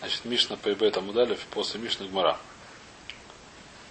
[0.00, 2.38] Значит, Мишна по там удали после Мишны Гмара.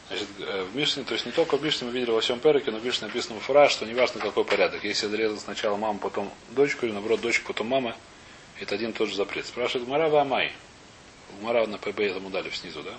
[0.07, 2.71] Значит, э, в Мишне, то есть не только в Мишне мы видели во всем Переке,
[2.71, 4.83] но в Мишне написано фура, что неважно какой порядок.
[4.83, 7.95] Если зарезал сначала маму, потом дочку, или наоборот дочку, потом мама,
[8.59, 9.45] это один и тот же запрет.
[9.45, 10.51] Спрашивает Гмара Вамай.
[11.39, 12.93] Гмара на ПБ этому дали снизу, да?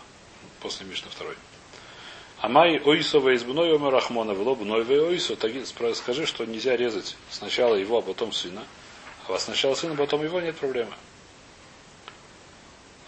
[0.61, 1.35] После Мишны второй.
[2.41, 5.37] Амай ойсо вейзбной омер рахмона вело бной ойсо.
[5.95, 8.63] Скажи, что нельзя резать сначала его, а потом сына.
[9.29, 10.93] А сначала сына, потом его нет проблемы.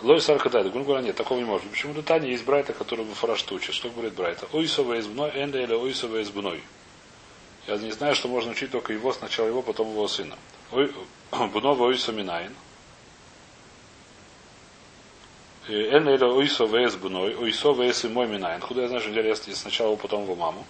[0.03, 0.71] Лой саркадайда.
[0.71, 1.69] Гун говорит, нет, такого не может.
[1.71, 3.75] Почему-то Таня есть Брайта, который в фарашт учит.
[3.75, 4.47] Что говорит Брайта?
[4.53, 6.63] Ойсова избной, энда или ойсова избной.
[7.69, 10.37] Я не знаю, что можно учить только его, сначала его, потом его сына.
[11.31, 12.53] Бунова ойса минайн.
[15.69, 18.61] Эн или ойсо вес бной, ойсо вес и мой минайн.
[18.61, 20.67] Куда я знаю, что я сначала его, потом его маму.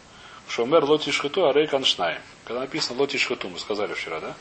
[0.49, 2.21] Шомер лоти шхату, а рейкан шнаем.
[2.45, 4.35] Когда написано лоти шхату, мы сказали вчера, да?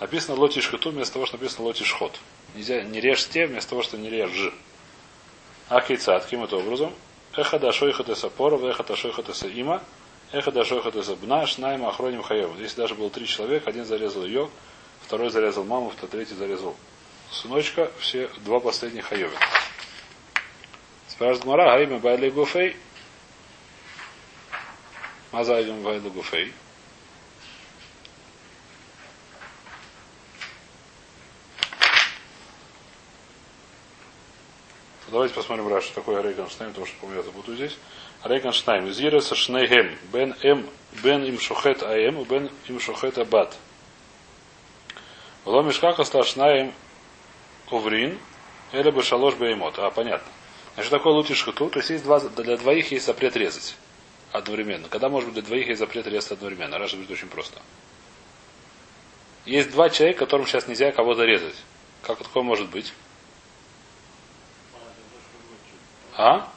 [0.00, 2.18] Написано лоти шхату вместо того, что написано лоти шхот.
[2.54, 4.52] Нельзя не режь те, вместо того, что не режь.
[5.68, 6.92] А кейца, каким это образом?
[7.36, 9.82] Эхада шойхатеса поров, эхада шойхатеса има,
[10.32, 12.50] эхада шойхатеса бна, шнайма охроним хаев.
[12.56, 14.50] Здесь даже было три человека, один зарезал ее,
[15.02, 16.76] второй зарезал маму, третий зарезал
[17.32, 19.34] сыночка, все два последних хаевы.
[21.08, 22.76] Спрашивает Мара, Гаима Байли Гуфей.
[25.32, 26.52] Мазайдем Байли Гуфей.
[35.14, 37.78] Давайте посмотрим раз, что такое Рейганштейн, потому что помню, я буду здесь.
[38.24, 38.88] Рейганштейн.
[38.88, 39.96] Из Иреса Шнейгем.
[40.12, 40.68] Бен М.
[41.04, 43.56] Бен им Шухет Аем, Бен им Шухет Абат.
[45.44, 46.74] Влом Мишкаха Сташнаем
[47.70, 48.18] Уврин,
[48.72, 49.78] или бы Шалош Беймот.
[49.78, 50.26] А, понятно.
[50.74, 53.76] Значит, такое лутиш хату, то есть есть два, для двоих есть запрет резать
[54.32, 54.88] одновременно.
[54.88, 56.76] Когда может быть для двоих есть запрет резать одновременно?
[56.76, 57.60] Раша говорит очень просто.
[59.46, 61.54] Есть два человека, которым сейчас нельзя кого-то резать.
[62.02, 62.92] Как такое может быть?
[66.16, 66.48] А?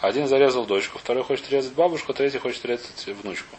[0.00, 3.56] Один зарезал дочку, второй хочет резать бабушку, третий хочет резать внучку.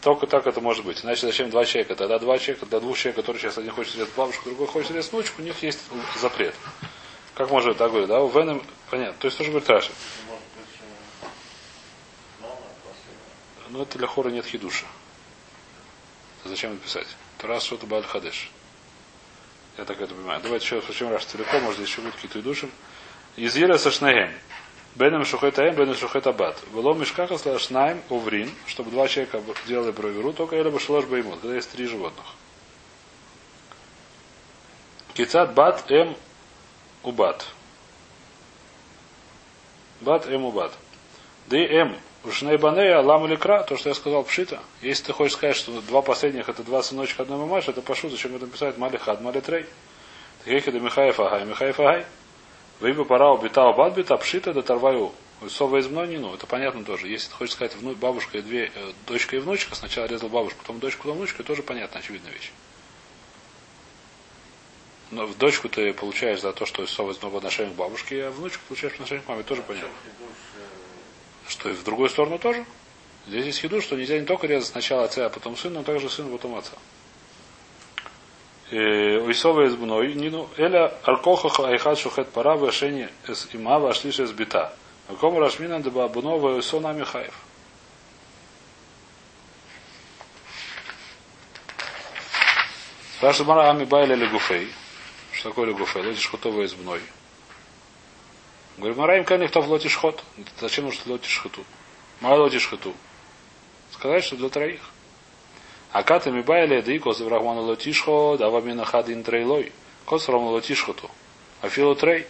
[0.00, 1.04] Только так это может быть.
[1.04, 1.96] Иначе зачем два человека?
[1.96, 5.10] Тогда два человека, до двух человек, которые сейчас один хочет резать бабушку, другой хочет резать
[5.12, 5.80] внучку, у них есть
[6.20, 6.54] запрет.
[7.34, 8.08] Как может так говорить?
[8.08, 9.16] Да, у Веном, понятно.
[9.18, 9.92] То есть тоже говорит Раши.
[13.70, 14.86] Но это для хора нет хидуша.
[16.44, 17.08] Зачем это писать?
[17.38, 18.50] То раз что-то Баль Хадеш.
[19.76, 20.40] Я так это понимаю.
[20.42, 22.70] Давайте еще почему Раш целиком, может здесь еще будут какие-то идушим.
[23.38, 24.32] Из Ира Сашнеем.
[24.96, 26.60] Беном Шухетаем, Беном Шухетабат.
[26.72, 31.36] Было Мишкаха Слашнаем Уврин, чтобы два человека делали проверу, только или бы шлош бы ему,
[31.36, 32.26] когда есть три животных.
[35.14, 36.16] Кицат Бат М
[37.04, 37.46] Убат.
[40.00, 40.72] Бат М Убат.
[41.46, 44.58] Д М Ушнейбанея Лам или Кра, то, что я сказал Пшита.
[44.82, 48.34] Если ты хочешь сказать, что два последних это два сыночка одной мамаши, это пошу, зачем
[48.34, 49.66] это писать Малихад, Малитрей.
[50.44, 52.04] Таких это Михаев Агай, Михаев Агай.
[52.80, 55.12] Выбо пора убита бадбита, пшита до тарваю.
[55.48, 57.08] Сова из ну, это понятно тоже.
[57.08, 60.58] Если ты хочешь сказать вну, бабушка и две, э, дочка и внучка, сначала резал бабушку,
[60.60, 62.50] потом дочку, потом внучку, тоже понятно, очевидная вещь.
[65.10, 68.30] Но в дочку ты получаешь за то, что сова из по отношению к бабушке, а
[68.30, 69.90] внучку получаешь по отношению к маме, тоже понятно.
[71.46, 72.64] Что и в другую сторону тоже?
[73.26, 76.10] Здесь есть хиду, что нельзя не только резать сначала отца, а потом сына, но также
[76.10, 76.72] сына, потом отца.
[78.70, 84.74] Уисова из бной, нину, эля аркохаха айхад шухет пара вешени с има вашлиша с бита.
[85.08, 87.32] Какому рашмина деба бунова уисона Михаев.
[93.16, 94.70] Спрашивает Гмара האי מיבעי ליה לגופיה.
[95.32, 96.06] Что такое לגופיה?
[96.06, 97.00] לא תשחטו אותו ואת בנו.
[98.76, 100.22] Говорит, Гмара אם כן נכתוב לא תשחוט.
[100.60, 101.64] Зачем нужно לא תשחטו?
[102.20, 102.94] מאי לא תשחטו.
[103.92, 104.82] Сказать, что для троих.
[105.92, 109.72] אכתי מיבעי ליה דאי כתב רחמנא לא תשחוט, הוה אמינא חד אין תרי לא.
[110.04, 111.10] כתב רחמנא לא תשחטו.
[111.60, 112.26] אפילו תרי.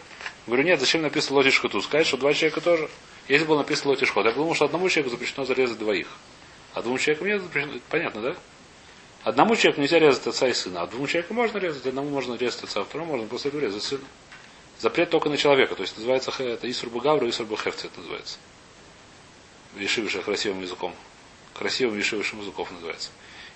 [0.47, 1.81] Говорю, нет, зачем написано לא תשחטו?
[1.83, 2.89] Сказать, что два человека тоже.
[3.29, 6.09] Если было написано לא תשחוט, я подумал, что одному человеку запрещено зарезать двоих.
[6.75, 7.73] А двум человекам нет запрещено.
[7.91, 8.37] Понятно, да?
[9.25, 12.63] Одному человеку нельзя резать отца и сына, а двум человекам можно резать, одному можно резать
[12.65, 14.05] отца, а второму можно этого резать сына.
[14.79, 18.39] Запрет только на человека, то есть называется это Исур Багавра, Исур Бахевцы это называется.
[19.75, 20.95] Вишивиша красивым языком.
[21.53, 23.11] Красивым вишивишим языком называется.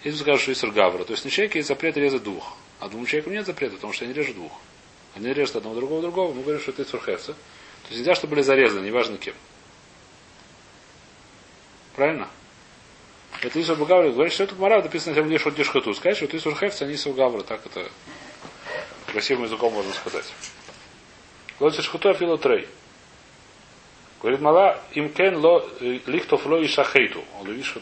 [0.05, 2.57] Если скажут, что Исур Гавра, то есть на человеке есть запрет резать двух.
[2.81, 4.53] А двум человекам нет запрета, потому что они режут двух.
[5.15, 6.33] Они режут одного другого другого.
[6.33, 7.35] Мы говорим, что это Исур Хевца.
[7.35, 9.35] То есть нельзя, чтобы были зарезаны, неважно кем.
[11.95, 12.29] Правильно?
[13.43, 15.95] Это Исур Гавра говорит, что это Мара написано на земле Шот Дишхату.
[15.95, 17.43] Сказать, что это Исур Хевца, а не Исур Гавра.
[17.43, 17.89] Так это
[19.07, 20.33] красивым языком можно сказать.
[21.61, 22.67] Лот Дишхату Афило Трей.
[24.21, 27.25] Говорит, мала им кен ло э, лихтов ло и шахейту.
[27.41, 27.81] Он видишь, что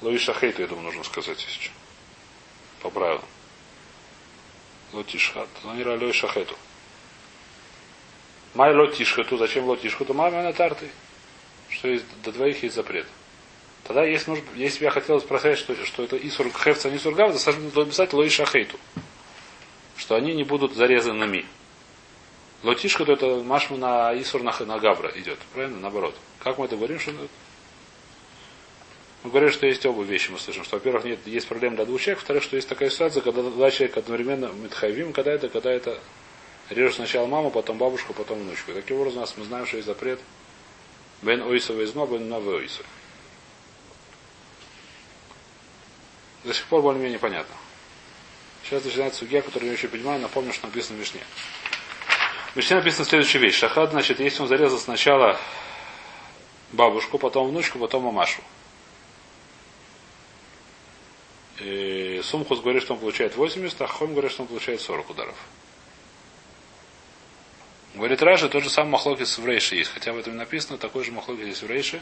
[0.00, 1.70] то Лоиша хейта, я думаю, нужно сказать еще.
[2.82, 3.24] По правилам.
[4.92, 5.48] Лотишхат.
[5.64, 6.54] Ланира лой шахету.
[8.54, 9.36] Май лотишхату.
[9.36, 10.14] Зачем лотишхату?
[10.14, 10.88] Мама на тарты.
[11.68, 13.06] Что есть, до двоих есть запрет.
[13.84, 17.34] Тогда, если, нужно, если бы я хотел спросить, что, что это Исур Хевца, не Сургав,
[17.42, 18.78] то написать Лои Шахейту.
[19.96, 21.46] Что они не будут зарезанными.
[22.62, 25.38] Лотишка, то это машма на Исур на, на Гавра идет.
[25.54, 25.78] Правильно?
[25.78, 26.14] Наоборот.
[26.40, 27.12] Как мы это говорим, что
[29.24, 32.00] мы говорим, что есть оба вещи, мы слышим, что, во-первых, нет, есть проблема для двух
[32.00, 36.00] человек, во-вторых, что есть такая ситуация, когда два человека одновременно митхайвим, когда это, когда это
[36.70, 38.70] режут сначала маму, потом бабушку, потом внучку.
[38.70, 40.20] И таким образом мы знаем, что есть запрет
[41.22, 42.86] бен ойсова изно, бен новый ойсов.
[46.44, 47.54] До сих пор более-менее понятно.
[48.64, 51.20] Сейчас начинается судья, который я еще понимаю, напомню, что написано в Мишне.
[52.52, 53.56] В Мишне написана следующая вещь.
[53.56, 55.38] Шахад, значит, если он зарезал сначала
[56.72, 58.42] бабушку, потом внучку, потом мамашу.
[61.60, 65.36] И Сумхус говорит, что он получает 80, а Хом говорит, что он получает 40 ударов.
[67.94, 69.90] Говорит Раши, тот же самый מחלוקת в רישא есть.
[69.90, 72.00] Хотя в этом написано, такой же מחלוקת есть в רישא.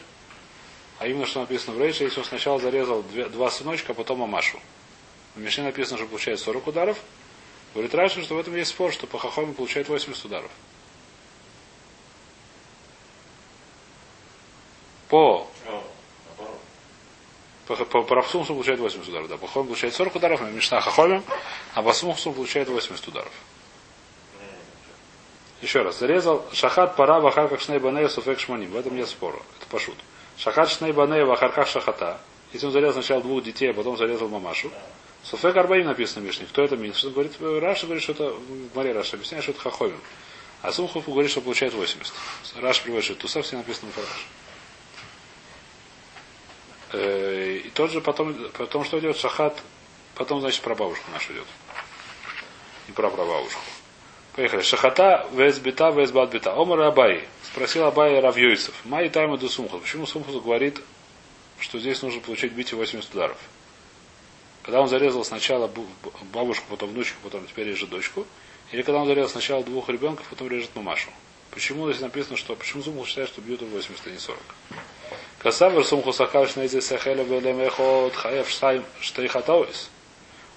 [0.98, 4.60] А именно, что написано в רישא, если он сначала зарезал два сыночка, а потом мамашу.
[5.34, 6.98] В Мишне написано, что получает 40 ударов.
[7.72, 10.50] Говорит Раши, что в этом есть спор, что по חכמים получает 80 ударов.
[15.08, 15.48] По
[17.66, 19.28] по, по, по получает 80 ударов.
[19.28, 21.24] Да, по חכמים получает 40 ударов, а Мишна חכמים,
[21.74, 23.32] а по Сумхусу получает 80 ударов.
[25.62, 25.98] Еще раз.
[25.98, 28.70] Зарезал שחט פרה ואחר כך שני בניה סופג שמונים.
[28.70, 29.38] В этом нет спора.
[29.58, 29.96] Это פשוט.
[30.38, 32.20] שחט שני בניה ואחר כך שחטה.
[32.52, 34.70] Если он зарезал сначала двух детей, а потом зарезал мамашу.
[35.24, 36.46] סופג ארבעים написано в Мишне.
[36.46, 36.94] Кто это Мишна?
[36.98, 38.32] Что говорит, Раши говорит, что это,
[38.74, 40.00] Гмаре Раши объясняет, что это חכמים.
[40.62, 42.14] А Сумхус говорит, что получает 80.
[42.60, 44.26] Раши приводит, что תוספתא написано в Раши.
[46.92, 49.16] Э, и тот же потом, потом что идет?
[49.16, 49.62] Шахат,
[50.14, 51.46] потом, значит, про бабушку нашу идет.
[52.88, 53.60] И про прабабушку.
[54.36, 54.62] Поехали.
[54.62, 56.52] Шахата, везбита, везбат бита.
[56.52, 57.24] Омар Абай.
[57.42, 58.74] Спросил Абай Равьюйсов.
[58.84, 59.80] Май тайма до Сумхус.
[59.80, 60.80] Почему Сумхус говорит,
[61.58, 63.38] что здесь нужно получить битие 80 ударов?
[64.62, 65.70] Когда он зарезал сначала
[66.32, 68.26] бабушку, потом внучку, потом теперь режет дочку.
[68.72, 71.08] Или когда он зарезал сначала двух ребенков, потом режет мамашу.
[71.50, 74.42] Почему здесь написано, что почему Сумхус считает, что бьют 80, а не 40?
[75.38, 79.90] Касавер сумху сахаш нейзе сахеля белемехот хаев штайм штейхатауис.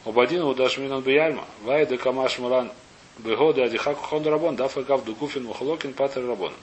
[0.06, 1.46] Обадин удаш минан бияйма.
[1.64, 2.72] Вайде камаш мулан
[3.18, 6.54] бегоды адихаку хон рабон дафа гав дугуфин мухолокин патер рабон.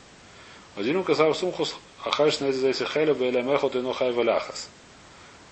[0.76, 1.66] Один касавер сумху
[2.04, 4.68] ахаш нейзе сахеля белемехот ино хай валяхас.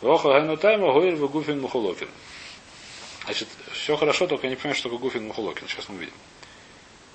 [0.00, 2.08] Воха гайну тайма гуир вегуфин мухолокин.
[3.24, 5.66] Значит, все хорошо, только я не понимаю, что такое Гуфин Мухулокин.
[5.66, 6.12] Сейчас мы увидим.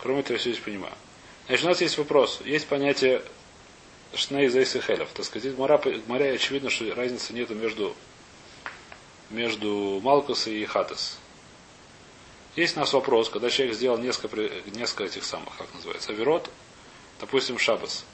[0.02, 0.94] Кроме этого, я все здесь понимаю.
[1.48, 2.42] Значит, у нас есть вопрос.
[2.46, 3.22] Есть понятие
[4.14, 5.10] Шней Зейс и Хелев.
[5.14, 7.96] Так сказать, Гмаре очевидно, что разницы нету между,
[9.30, 11.18] между Малкус и Хатес.
[12.56, 14.38] Есть у нас вопрос, когда человек сделал несколько,
[14.72, 16.50] несколько этих самых, как называется, Аверот,
[17.20, 18.06] допустим, Шабас.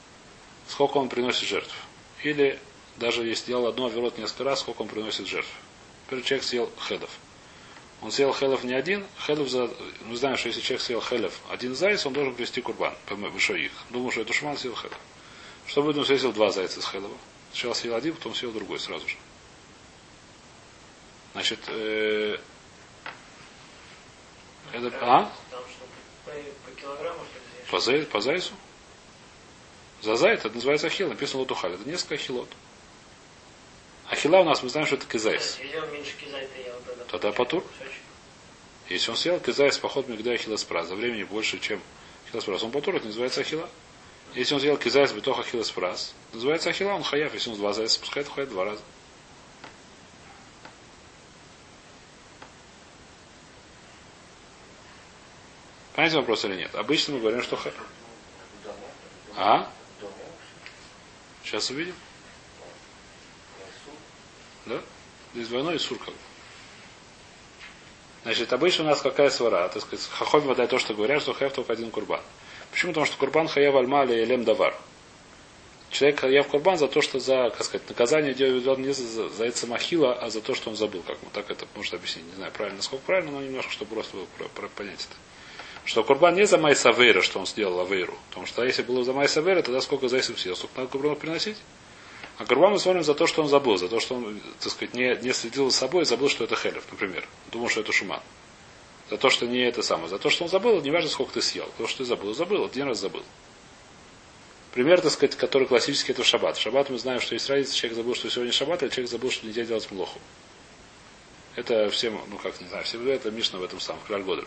[0.68, 1.74] Сколько он приносит жертв?
[2.22, 2.58] Или
[2.96, 5.50] даже если сделал одно Аверот несколько раз, сколько он приносит жертв?
[6.08, 7.10] Первый человек съел Хедов.
[8.02, 9.70] Он съел хелев не один, хелев за...
[10.04, 12.94] Мы знаем, что если человек съел хелев один зайц, он должен привести курбан.
[13.08, 13.72] Выше их.
[13.90, 14.98] Думаю, что это шуман съел хелев.
[15.66, 17.16] Что будет, он съездил два зайца с Хелова?
[17.50, 19.16] Сначала съел один, потом съел другой сразу же.
[21.32, 22.38] Значит, э,
[24.72, 25.32] это, а?
[27.70, 28.52] По, зай, по зайцу?
[30.02, 31.74] За зайц это называется ахил, написано лотухаль.
[31.74, 32.48] Это несколько ахилот.
[34.08, 35.58] Ахила у нас, мы знаем, что это кизайс.
[37.10, 37.64] Тогда патур.
[38.88, 40.88] Если он съел кизайс, поход мигда ахила спрас.
[40.88, 41.82] За времени больше, чем
[42.28, 42.62] ахила спрас.
[42.62, 43.68] Он патур, это называется ахила.
[44.36, 47.32] Если он сделал кизайс бетох ахилас прас, называется ахила, он хаяв.
[47.32, 48.82] Если он два зайца пускает, ходит два раза.
[55.94, 56.74] Понимаете вопрос или нет?
[56.74, 57.58] Обычно мы говорим, что...
[59.36, 59.72] А?
[61.42, 61.94] Сейчас увидим.
[64.66, 64.82] Да?
[65.32, 66.12] Здесь двойной сур как.
[68.24, 69.66] Значит, обычно у нас какая свара?
[69.68, 72.20] Так сказать, хахоми вода то, что говорят, что хеф только один курбан.
[72.76, 72.92] Почему?
[72.92, 74.76] Потому что Курбан хаяв альма или элем давар.
[75.88, 79.66] Человек хаяв Курбан за то, что за, как сказать, наказание делает не за, за это
[79.66, 81.02] махила, а за то, что он забыл.
[81.06, 82.26] Как вот так это может объяснить.
[82.26, 85.16] Не знаю, правильно, сколько правильно, но немножко, чтобы просто было про, про, понять это.
[85.86, 88.18] Что Курбан не за Майса Вейра, что он сделал Авейру.
[88.28, 91.56] Потому что если было за Майса Вейра, тогда сколько за съел, столько надо Курбану приносить.
[92.36, 94.92] А Курбан мы смотрим за то, что он забыл, за то, что он, так сказать,
[94.92, 97.26] не, не следил за собой, забыл, что это Хелев, например.
[97.50, 98.20] Думал, что это Шуман.
[99.10, 100.08] За то, что не это самое.
[100.08, 101.68] За то, что он забыл, не важно, сколько ты съел.
[101.78, 103.22] То, что ты забыл, забыл, один раз забыл.
[104.72, 106.56] Пример, так сказать, который классический, это в шаббат.
[106.56, 109.30] В шаббат мы знаем, что есть разница, человек забыл, что сегодня шаббат, а человек забыл,
[109.30, 110.18] что нельзя делать млоху.
[111.54, 114.46] Это всем, ну как не знаю, все это Мишна в этом самом, Кляльгодру.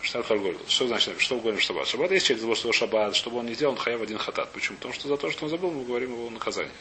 [0.00, 0.58] Штат Хальгольд.
[0.68, 1.86] Что значит, что мы говорим в шаббат?
[1.86, 4.52] Шаббат есть человек забыл, что шаббат, чтобы он не сделал, он хаяв один хатат.
[4.52, 4.76] Почему?
[4.76, 6.72] Потому что за то, что он забыл, мы говорим его наказание.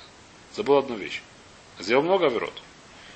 [0.55, 1.21] Забыл одну вещь.
[1.79, 2.53] Сделал много оверот.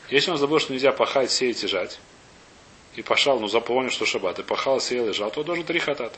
[0.10, 2.00] Если он забыл, что нельзя пахать, сеять и жать,
[2.96, 5.80] и пошал, ну запомнил, что шаббат, и пахал, сеял и жал, то он должен три
[5.80, 6.18] хатата.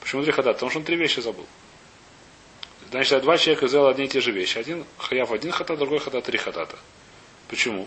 [0.00, 0.54] Почему три хатата?
[0.54, 1.46] Потому что он три вещи забыл.
[2.90, 4.58] Значит, два человека сделали одни и те же вещи.
[4.58, 6.78] Один хаяв один хатат, другой хатат три хатата.
[7.48, 7.86] Почему?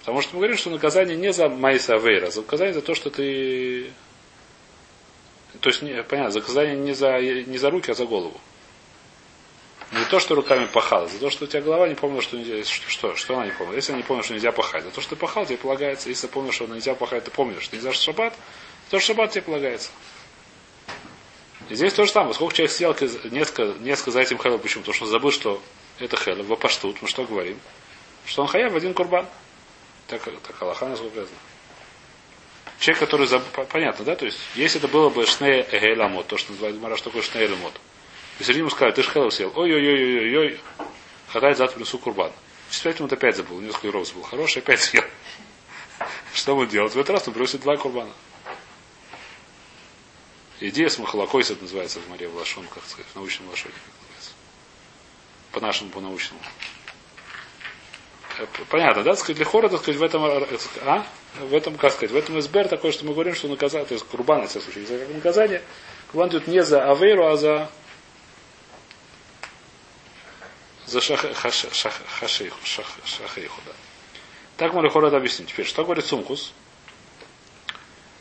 [0.00, 2.94] Потому что мы говорим, что наказание не за майса авейра, а за наказание за то,
[2.94, 3.92] что ты
[5.60, 8.40] то есть, понятно, заказание не за, не за руки, а за голову.
[9.92, 12.62] Не то, что руками пахал, за то, что у тебя голова не помнила, что нельзя.
[12.64, 13.74] Что, что, что она не помнила?
[13.74, 16.08] Если она не помнила, что нельзя пахать, за то, что ты пахал, тебе полагается.
[16.08, 18.34] Если помнишь, что нельзя пахать, ты помнишь, что нельзя шаббат,
[18.88, 19.90] то шаббат тебе полагается.
[21.68, 22.34] И здесь то же самое.
[22.34, 22.96] Сколько человек съел
[23.30, 24.82] несколько, несколько за этим хелл, почему?
[24.82, 25.62] Потому что он забыл, что
[25.98, 27.58] это хелл, в паштут, мы что говорим?
[28.26, 29.26] Что он хаяв в один курбан.
[30.06, 31.38] Так, так Аллаха насколько я знаю.
[32.78, 33.42] Человек, который заб...
[33.68, 34.16] понятно, да?
[34.16, 37.46] То есть, если это было бы шней эгеламот, то, что называют Мара, что такое шней
[38.40, 38.48] эгеламот.
[38.48, 40.60] Если ему сказали, ты шхелов съел, ой-ой-ой-ой-ой,
[41.28, 42.32] хатает завтра принесу курбан.
[42.70, 45.04] Через пять минут опять забыл, несколько роз был хороший, опять съел.
[46.34, 46.94] Что ему делать?
[46.94, 48.10] В этот раз он приносит два курбана.
[50.60, 53.94] Идея с махалакойс, это называется в море в лашон, как сказать, в научном лашоне, как
[54.02, 54.32] называется.
[55.52, 56.40] По нашему, по научному.
[58.38, 59.16] Э, понятно, да?
[59.16, 61.06] Сказать, лихора, так сказать, в этом, э, а?
[61.38, 64.04] В этом, как сказать, в этом СБР такое, что мы говорим, что наказание, то есть
[64.06, 65.62] Курбан, в случае, за наказание,
[66.12, 67.70] Курбан идет не за Авейру, а за
[70.90, 72.58] за шахейху,
[73.04, 73.72] шахейху, да.
[74.56, 75.48] Так мы лихора это объясним.
[75.48, 76.52] Теперь, что говорит Сумкус?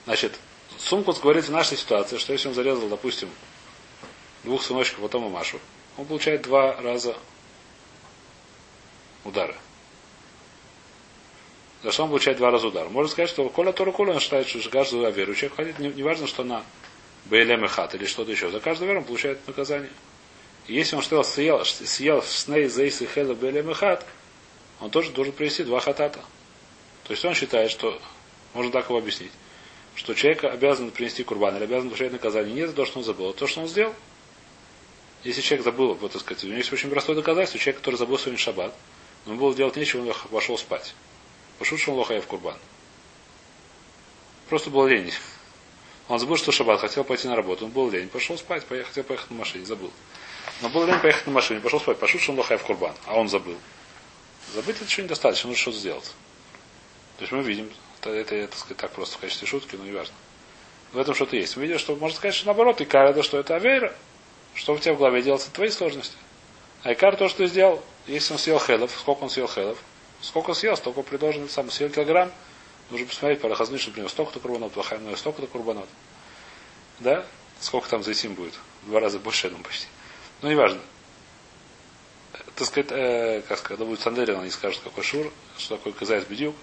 [0.06, 0.40] Значит,
[0.78, 3.30] Сумкус говорит в нашей ситуации, что если он зарезал, допустим,
[4.44, 5.60] двух сыночков, потом и Машу,
[5.98, 7.16] он получает два раза
[9.26, 9.56] удара
[11.84, 12.90] за что он получает два раза удар.
[12.90, 16.28] Можно сказать, что Коля Тора Коля он считает, что каждый веру человек ходит, не, не
[16.28, 16.64] что на
[17.26, 18.50] БЛМ и хат или что-то еще.
[18.50, 19.92] За каждый веру он получает наказание.
[20.70, 24.06] Если он что съел, съел сней и хела БЛМ и хат,
[24.80, 26.20] он тоже должен привести два хатата.
[27.06, 28.00] То есть он считает, что,
[28.54, 29.32] можно так его объяснить,
[29.96, 33.30] что человек обязан принести курбан или обязан получать наказание не за то, что он забыл,
[33.30, 33.96] а то, что он сделал.
[35.24, 38.20] Если человек забыл, вот так сказать, у него есть очень простое доказательство, человек, который забыл
[38.20, 38.76] сегодня шаббат,
[39.26, 40.94] но было делать нечего, он пошел спать.
[41.58, 42.58] Пошут в курбан.
[44.50, 45.12] Просто был лень.
[46.08, 47.66] Он забыл, что шаббат, хотел пойти на работу.
[47.66, 48.08] Он был лень.
[48.08, 49.92] Пошел спать, поехал, хотел поехать на машине, забыл.
[50.62, 52.00] Но был лень поехать на машине, пошел спать.
[52.00, 52.94] Пошут в курбан.
[53.06, 53.58] А он забыл.
[54.54, 56.06] Забыть это еще недостаточно, нужно что-то сделать.
[57.18, 59.92] То есть мы видим, это, это, это сказать, так просто в качестве шутки, но не
[59.92, 60.16] важно.
[60.92, 61.56] В этом что-то есть.
[61.56, 63.94] Мы видим, что можно сказать, что наоборот, икар это что это авейра.
[64.56, 66.16] Что у тебя в голове делается твои сложности.
[66.84, 69.78] А икар то, что ты сделал, если он съел хелов, сколько он съел хелов,
[70.22, 72.32] Сколько съел, столько предложено сам съел килограмм.
[72.90, 75.88] Нужно посмотреть, по рахазны, что принес столько-то курбанот, плохая мной столько-то курбанот.
[77.00, 77.26] Да?
[77.62, 78.54] Сколько там зайти будет?
[78.84, 79.88] В два раза больше, я думаю, почти.
[80.42, 80.80] Но неважно.
[82.56, 86.26] Так сказать, э, как сказать, когда будет Сандерин, они скажут, какой шур, что такое казайс
[86.26, 86.56] бедюк.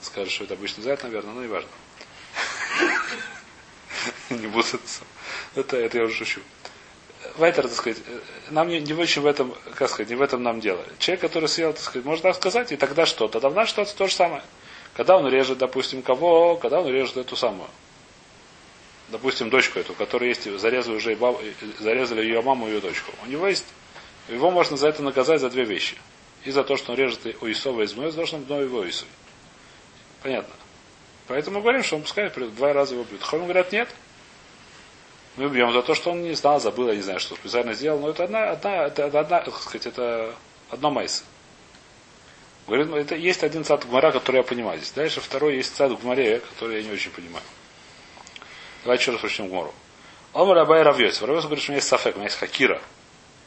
[0.00, 1.70] Скажут, что это обычный зайт, наверное, но неважно.
[4.30, 4.66] Не буду
[5.54, 6.40] это, это я уже шучу.
[7.36, 7.98] Вайтер, так сказать,
[8.50, 10.84] нам не, не очень в этом, как сказать, не в этом нам дело.
[10.98, 13.28] Человек, который съел, так сказать, можно так сказать, и тогда что?
[13.28, 14.42] Тогда в нашей ситуации то же самое.
[14.94, 17.68] Когда он режет, допустим, кого, когда он режет эту самую,
[19.14, 21.40] допустим, дочку эту, которая есть, зарезали уже, баб,
[21.78, 23.12] зарезали ее маму и ее дочку.
[23.24, 23.64] У него есть,
[24.28, 25.96] его можно за это наказать за две вещи.
[26.42, 28.88] И за то, что он режет у Исова из Муэс, за то, что он его
[28.88, 29.06] Исой.
[30.20, 30.52] Понятно.
[31.28, 33.22] Поэтому мы говорим, что он пускай два раза его бьют.
[33.22, 33.88] Хомим говорят, нет,
[35.36, 38.00] мы бьем за то, что он не знал, забыл, я не знаю, что специально сделал.
[38.00, 40.34] Но это одна, одна, это одна, так сказать, это
[40.70, 41.24] одно майс.
[42.66, 44.90] Говорит, ну, это есть один цад гмара, который я понимаю здесь.
[44.90, 47.44] Дальше второй есть цад гмаре, который я не очень понимаю.
[48.84, 49.72] Давайте еще раз прочтем гмору.
[50.32, 51.20] Омар Абай Равьёс.
[51.22, 52.80] Равьёс говорит, что у меня есть сафек, у меня есть хакира.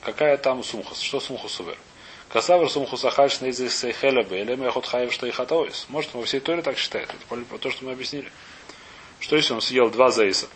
[0.02, 1.00] Какая там сумхус?
[1.00, 1.78] Что сумхус увер?
[2.30, 7.10] Касавр сумхус ахальш нейзис сейхелебе, или мехот хаев их Может, во всей торе так считает.
[7.10, 8.32] Это то, что мы объяснили.
[9.20, 10.48] Что если он съел два заиса?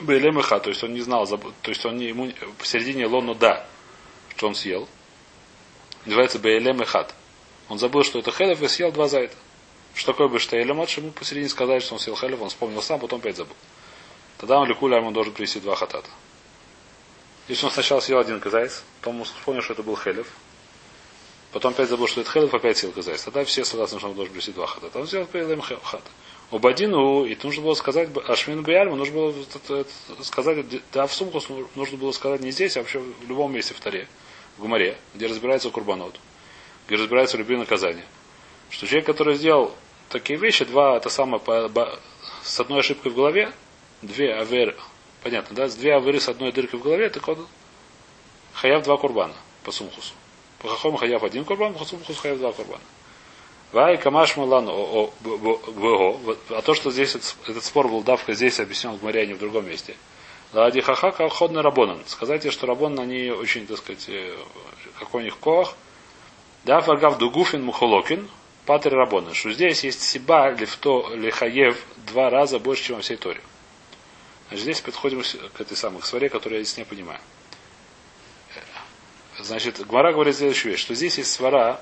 [0.00, 3.64] Бейлемыха, то есть он не знал, то есть он не, ему посередине лону да,
[4.36, 4.88] что он съел.
[6.06, 7.14] Называется Бейлемыхат.
[7.68, 9.36] Он забыл, что это хелев и съел два зайта.
[9.94, 13.20] Что такое Бештейлемот, что ему посередине сказали, что он съел хелев, он вспомнил сам, потом
[13.20, 13.54] опять забыл.
[14.42, 16.10] Тогда он ликуля, он должен привести два хатата.
[17.46, 20.26] Если он сначала съел один казайс, потом вспомнил, что это был хелев,
[21.52, 23.22] потом опять забыл, что это хелев, опять съел казайс.
[23.22, 24.98] Тогда все согласны, что он должен привести два хатата.
[24.98, 26.10] Он сделал Бейлем хата.
[26.50, 29.34] Убадину, и нужно было сказать, Ашмин Биальму, нужно было
[30.22, 31.40] сказать, да, в сумку
[31.76, 34.08] нужно было сказать не здесь, а вообще в любом месте в Таре,
[34.56, 36.18] в Гумаре, где разбирается Курбанот,
[36.88, 38.04] где разбирается любые наказания.
[38.70, 39.72] Что человек, который сделал
[40.08, 41.40] такие вещи, два, это самое,
[42.42, 43.52] с одной ошибкой в голове,
[44.02, 44.76] две авер,
[45.22, 47.46] понятно, да, с две аверы с одной дыркой в голове, так он
[48.52, 50.12] хаяв два курбана по сумхусу.
[50.58, 52.82] По хахому хаяв один курбан, по сумхусу хаяв два курбана.
[53.72, 55.10] Вай камаш мулан о
[56.50, 59.96] А то, что здесь этот спор был давка здесь объяснен в Мариане в другом месте.
[60.52, 62.02] Лади хаха ходный рабонан.
[62.06, 64.36] Сказайте, что рабон они очень, так сказать, э,
[64.98, 65.74] какой у них коах.
[66.64, 68.28] Да, фагав дугуфин мухолокин,
[68.66, 69.32] патер рабона.
[69.32, 73.40] Что здесь есть сиба лифто лихаев два раза больше, чем во всей Торе.
[74.52, 75.22] Значит, здесь подходим
[75.54, 77.18] к этой самой к сваре, которую я здесь не понимаю.
[79.38, 81.80] Значит, Гмара говорит следующую вещь, что здесь есть свара,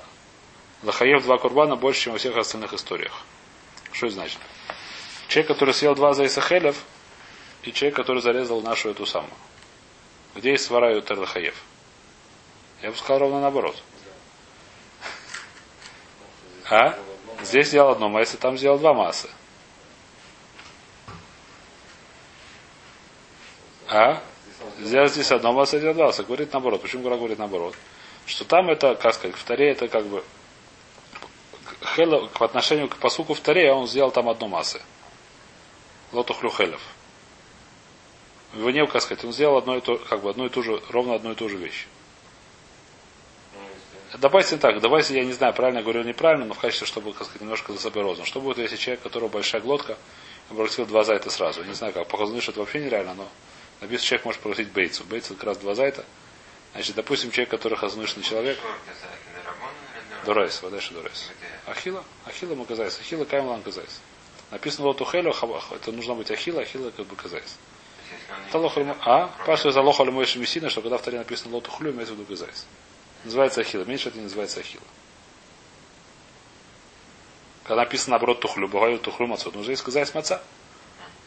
[0.81, 3.23] Лахаев два курбана больше, чем во всех остальных историях.
[3.91, 4.39] Что это значит?
[5.27, 6.77] Человек, который съел два зайса хелев,
[7.63, 9.33] и человек, который зарезал нашу эту самую.
[10.33, 11.55] Где есть свара и Лахаев?
[12.81, 13.75] Я бы сказал ровно наоборот.
[16.69, 16.97] А?
[17.43, 19.29] Здесь сделал одно масса, там сделал два массы.
[23.91, 24.23] А?
[24.79, 26.23] Сделал здесь одно сделал два масса.
[26.23, 26.81] Говорит наоборот.
[26.81, 27.75] Почему Гора говорит наоборот?
[28.25, 30.23] Что там это, как сказать, в Таре это как бы
[31.95, 34.81] Хела, по отношению к посуку в Таре, он сделал там одну массы.
[36.13, 36.81] Лотухлю Хелев.
[38.53, 40.81] В не, как сказать, он сделал одно и то, как бы одну и ту же,
[40.89, 41.87] ровно одну и ту же вещь.
[44.19, 47.13] Давайте так, давайте, я не знаю, правильно я говорю или неправильно, но в качестве, чтобы,
[47.13, 48.25] как сказать, немножко за собой розум.
[48.25, 49.97] Что будет, если человек, у которого большая глотка,
[50.49, 51.61] обратил два зайта сразу?
[51.61, 53.27] Я не знаю, как, по что это вообще нереально, но
[53.81, 55.03] написано, человек может просить бейцу.
[55.03, 56.05] Бейцу как раз два зайта.
[56.73, 58.57] Значит, допустим, человек, который хазнышный человек.
[60.25, 61.29] Дурайс, что Дурайс.
[61.65, 62.03] Ахила?
[62.25, 62.99] Ахила мы казайс.
[62.99, 63.99] Ахила каймлан казайс.
[64.51, 65.33] Написано лоту хелю,
[65.71, 67.57] это нужно быть ахила, ахила как бы казайс.
[69.05, 69.33] А?
[69.45, 72.27] Паша за лоха мой мессина, что когда в таре написано лоту хлю, имеется в виду
[72.27, 72.65] казайс.
[73.23, 73.83] Называется ахила.
[73.85, 74.83] Меньше это не называется ахила.
[77.63, 80.41] Когда написано наоборот тухлю, бывает тухлю мацот, нужно есть казайс маца.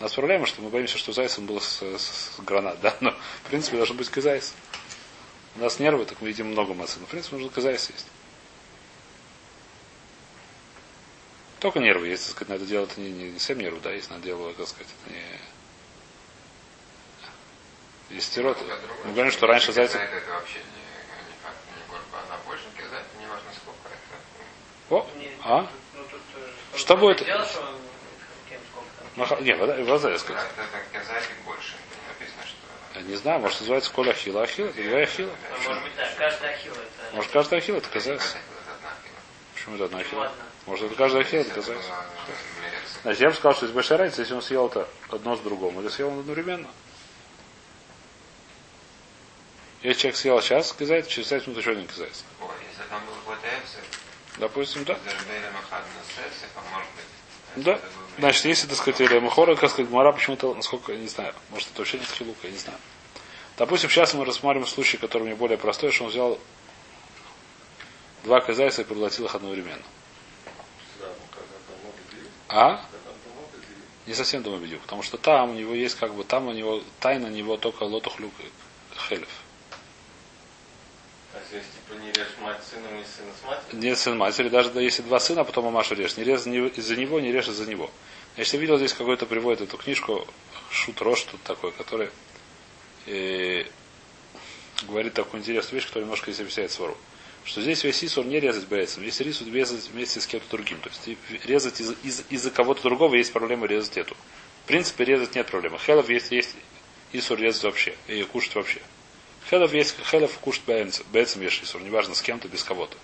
[0.01, 3.13] У нас проблема, что мы боимся, что зайцем был с, с, с гранат, да, но
[3.13, 4.53] в принципе должен быть казайс.
[5.57, 8.07] У нас нервы, так мы едим много мацы, но в принципе нужно казайс есть.
[11.61, 13.92] Только нервы есть, так сказать, на это дело, это не, не, не совсем нервы, да,
[13.92, 15.23] есть на дело, так сказать, это не...
[18.16, 18.59] Есть стерот.
[19.05, 19.99] Мы говорим, что раньше зайцы...
[24.90, 25.07] О,
[25.42, 25.71] а?
[26.77, 26.97] Что
[29.16, 29.40] будет?
[29.40, 30.46] Нет, вода, я сказать.
[32.94, 34.42] Я не знаю, может называется Коля Ахила.
[34.42, 35.35] Ахила, две Ахила.
[35.64, 37.16] Может быть, да, каждая Ахила это...
[37.16, 38.38] Может, каждая Ахила это казается.
[39.55, 40.33] Почему это одна Ахила?
[40.66, 41.90] Может, это каждая Ахила это казается.
[43.03, 45.81] Значит, я бы сказал, что есть большая разница, если он съел это одно с другом,
[45.81, 46.68] или съел он одновременно.
[49.83, 52.24] Если человек съел сейчас казается, через 5 минут еще один казается.
[54.38, 54.98] Допустим, да.
[57.57, 57.81] Да.
[58.19, 61.69] Значит, если, так сказать, или Махора, как сказать, Мара почему-то, насколько, я не знаю, может,
[61.71, 62.79] это вообще не хилука, я не знаю.
[63.57, 66.38] Допустим, сейчас мы рассматриваем случай, который мне более простой, что он взял
[68.23, 69.83] два казайса и проглотил их одновременно.
[72.49, 72.85] А?
[74.07, 76.83] Не совсем дома бедюк, потому что там у него есть как бы, там у него,
[77.01, 78.33] тайна у него только лотухлюк
[79.09, 79.29] хелев.
[81.33, 83.81] А здесь типа не режь мать сыном, не сына с матерью?
[83.83, 86.16] Нет, сын матери, даже да, если два сына, а потом мамашу режь.
[86.16, 87.90] Не режь из-за него, не режь из-за него.
[88.37, 90.27] Я что видел здесь какой-то приводит эту книжку,
[90.70, 92.11] Шут Рош тут такой, который
[93.07, 93.64] э,
[94.88, 96.73] говорит такую интересную вещь, которая немножко здесь объясняет.
[97.44, 99.01] Что здесь весь Исур не резать боится.
[99.03, 100.79] Если рису резать вместе с кем-то другим.
[100.81, 104.16] То есть резать из- из- из-за кого-то другого есть проблема резать эту.
[104.64, 105.79] В принципе, резать нет проблемы.
[105.79, 106.57] Хелов есть, есть
[107.12, 107.94] Исур резать вообще.
[108.09, 108.81] И кушать вообще.
[109.55, 111.81] Хелов есть, хелов кушать боится есть Исур.
[111.81, 112.97] Неважно, с кем-то, без кого-то.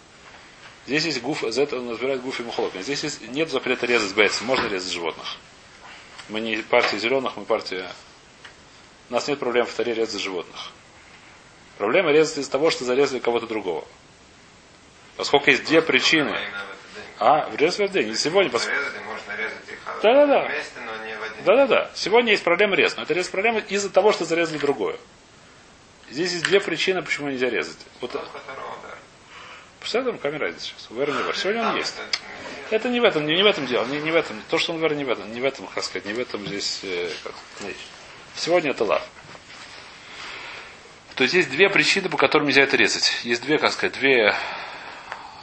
[0.85, 2.73] Здесь есть гуф, за это разбирает гуф и мухолок.
[2.75, 5.37] Здесь есть, нет запрета резать бейцем, можно резать животных.
[6.29, 7.93] Мы не партия зеленых, мы партия...
[9.11, 10.73] У нас нет проблем в таре резать животных.
[11.79, 13.87] Проблема резать из-за того, что зарезали кого-то другого.
[15.17, 16.37] Поскольку есть две причины.
[17.21, 18.09] А, в резать день.
[18.09, 18.51] Не сегодня.
[18.51, 18.67] Пос...
[20.03, 20.51] Да, да, да.
[21.45, 21.91] Да, да, да.
[21.95, 22.97] Сегодня есть проблема рез.
[22.97, 24.97] Но это рез проблема из-за того, что зарезали другое.
[26.11, 27.79] Здесь есть две причины, почему нельзя резать.
[28.01, 28.11] Вот,
[29.79, 30.90] Представляете, там камера сейчас.
[30.90, 31.94] В не Сегодня он есть.
[32.70, 34.40] Это не в этом, не, не в этом дело, не, не в этом.
[34.51, 36.46] То, что он в не в этом, не в этом, как сказать, не в этом
[36.46, 37.35] здесь, э, как.
[38.37, 39.03] Сегодня это лав.
[41.16, 43.20] То есть есть две причины, по которым нельзя это резать.
[43.25, 44.35] Есть две, как сказать, две,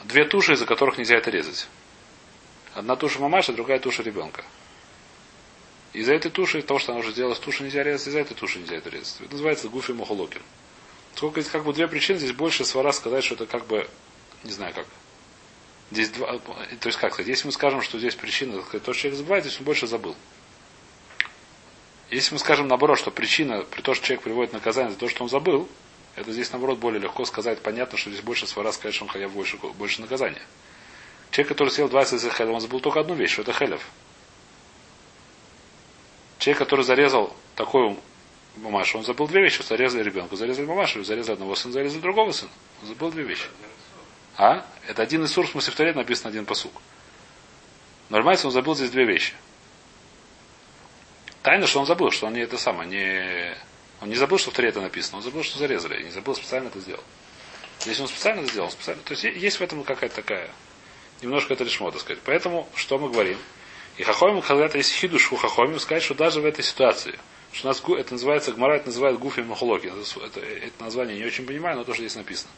[0.04, 1.68] две туши, из-за которых нельзя это резать.
[2.74, 4.44] Одна туша мамаша, другая туша ребенка.
[5.98, 8.60] Из-за этой туши, того, что она уже сделала с туши, нельзя резать, из-за этой туши
[8.60, 9.20] нельзя это резать.
[9.20, 10.40] Это называется гуфи мухолокин.
[11.16, 13.84] Сколько есть как бы две причины, здесь больше свара сказать, что это как бы
[14.44, 14.86] не знаю как.
[15.90, 19.18] Здесь два, то есть как сказать, если мы скажем, что здесь причина, то, что человек
[19.18, 20.14] забывает, здесь он больше забыл.
[22.10, 25.24] Если мы скажем наоборот, что причина, при том, что человек приводит наказание за то, что
[25.24, 25.68] он забыл,
[26.14, 29.32] это здесь наоборот более легко сказать, понятно, что здесь больше свара сказать, что он хаяв
[29.32, 30.42] больше, больше наказания.
[31.32, 33.84] Человек, который съел 20 из хелев, он забыл только одну вещь, что это хелев.
[36.38, 37.98] Человек, который зарезал такую
[38.56, 39.62] мамашу, он забыл две вещи.
[39.62, 42.50] Зарезали ребенка, зарезали мамашу, зарезали одного сына, зарезали другого сына.
[42.82, 43.48] Он забыл две вещи.
[44.36, 44.64] А?
[44.86, 46.72] Это один из сур, в смысле в Торе написано один посук.
[48.08, 49.34] Нормально, он забыл здесь две вещи.
[51.42, 53.56] Тайна, что он забыл, что он не это самое, не...
[54.00, 56.68] Он не забыл, что в Торе это написано, он забыл, что зарезали, не забыл специально
[56.68, 57.02] это сделал.
[57.84, 60.50] Если он специально это сделал, специально, то есть есть в этом какая-то такая,
[61.20, 62.20] немножко это лишь так сказать.
[62.24, 63.38] Поэтому, что мы говорим?
[63.98, 67.18] И хахомим, когда есть хидуш у хахомим, сказать, что даже в этой ситуации,
[67.52, 69.86] что у нас это называется, Гмара это называет гуфи махулоки.
[69.86, 72.50] Это, это, это название не очень понимаю, но то, что здесь написано.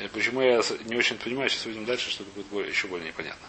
[0.00, 3.46] И почему я не очень понимаю, сейчас увидим дальше, что это будет еще более непонятно.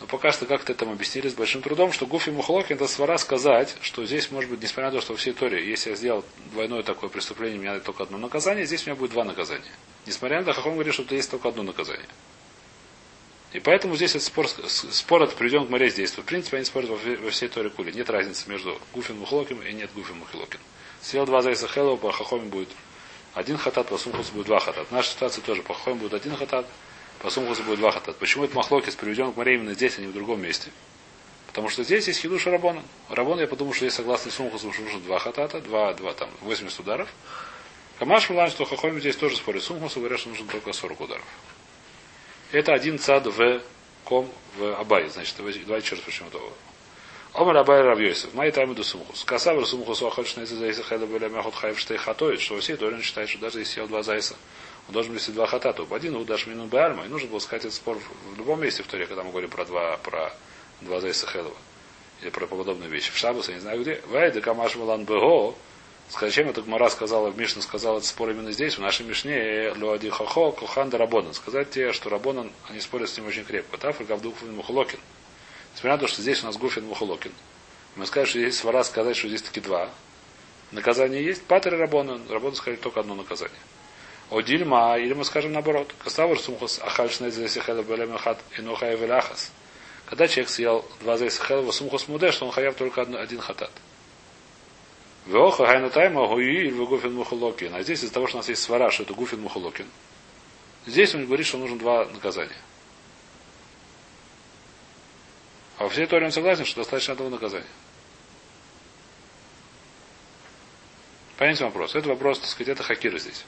[0.00, 3.76] Но пока что как-то там объяснили с большим трудом, что Гуфи Мухлокин это свара сказать,
[3.82, 6.82] что здесь, может быть, несмотря на то, что в всей Торе, если я сделал двойное
[6.82, 9.72] такое преступление, у меня только одно наказание, здесь у меня будет два наказания.
[10.06, 12.08] Несмотря на то, он говорит, что есть только одно наказание.
[13.52, 16.22] И поэтому здесь этот спор, спор этот приведен к море действия.
[16.22, 17.92] В принципе, они спорят во, всей Торе Кули.
[17.92, 20.60] Нет разницы между Гуфин Мухлоким и нет Гуфин Мухлокин.
[21.00, 22.68] Съел два зайца Хелова, по Хахоме будет
[23.34, 24.88] один хатат, по Сумхусу будет два хатат.
[24.88, 26.66] В нашей ситуации тоже по Хахоме будет один хатат,
[27.20, 28.16] по Сумхусу будет два хатат.
[28.16, 30.70] Почему этот Махлокис приведен к море именно здесь, а не в другом месте?
[31.46, 32.82] Потому что здесь есть хидуш Рабона.
[33.08, 37.08] Рабона, я подумал, что есть согласно Сумхусу, нужно два хатата, два, два там, 80 ударов.
[37.98, 39.62] Камаш Милан, что Хахоме здесь тоже спорит.
[39.62, 41.24] Сумхусу говорят, что нужно только 40 ударов.
[42.50, 43.60] Это один цад в
[44.04, 45.08] ком в Абай.
[45.08, 46.52] Значит, давайте еще раз почему то.
[47.34, 48.32] Омар Абай Равьёсов.
[48.32, 49.22] Мои таймы до сумхус.
[49.24, 53.28] Касавр сумхус охальшна из зайса хэда были мехот хайв штей хатоид, что все Торин считает,
[53.28, 54.34] что даже если съел два зайса,
[54.88, 55.84] он должен быть два хатата.
[55.90, 57.04] Один удаш мину баарма.
[57.04, 57.98] И нужно было сказать этот спор
[58.32, 60.32] в любом месте в Торе, когда мы говорим про два, про
[60.80, 61.56] два зайса хедова.
[62.22, 63.12] Или про подобные вещи.
[63.12, 64.00] В Шабус, я не знаю где.
[64.06, 65.54] Вайда камаш валан бего.
[66.10, 70.08] Зачем это Гмара сказала, в Мишне сказал этот спор именно здесь, в нашей Мишне, Луади
[70.08, 71.34] Хохо, Кухан Рабонан.
[71.34, 73.76] Сказать тебе, что Рабонан, они спорят с ним очень крепко.
[73.76, 74.98] Тафр Гавдух Мухолокин.
[75.74, 77.32] Несмотря на то, что здесь у нас Гуфин Мухолокин.
[77.94, 79.90] Мы скажем, что здесь свара сказать, что здесь таки два.
[80.72, 81.42] Наказание есть.
[81.44, 82.22] פטר רבנן.
[82.30, 83.60] רבנן сказали только одно наказание.
[84.30, 85.94] או דילמא, или мы скажем наоборот.
[86.02, 89.52] Каставр Сумхус Ахальшней Зесихеда Белемехат Инухай Веляхас.
[90.06, 93.70] Когда человек съел два Зесихеда, Сумхус מודה, что он חייב только один חטאת.
[95.28, 97.74] והכא היינו טעמא הואיל וגופין מוחלקין.
[97.74, 99.86] А здесь из-за того, что у нас есть סברא, что это גופין מוחלקין.
[100.86, 102.56] Здесь он говорит, что нужно два наказания.
[105.76, 107.66] А во всей он согласен, что достаточно одного наказания.
[111.36, 111.94] Понятен вопрос.
[111.94, 113.44] Это вопрос, так сказать, это хакиры здесь.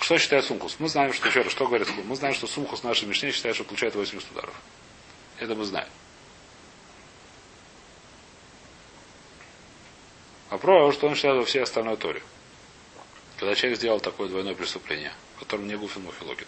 [0.00, 0.76] Что считает Сумхус?
[0.78, 3.56] Мы знаем, что, еще раз, что говорит Мы знаем, что Сумхус в нашей Мишне считает,
[3.56, 4.54] что получает 80 ударов.
[5.38, 5.88] Это мы знаем.
[10.54, 12.22] Вопрос, что он считает во всей остальной Торе.
[13.40, 16.46] Когда человек сделал такое двойное преступление, в котором не Гуфин Мухилогин.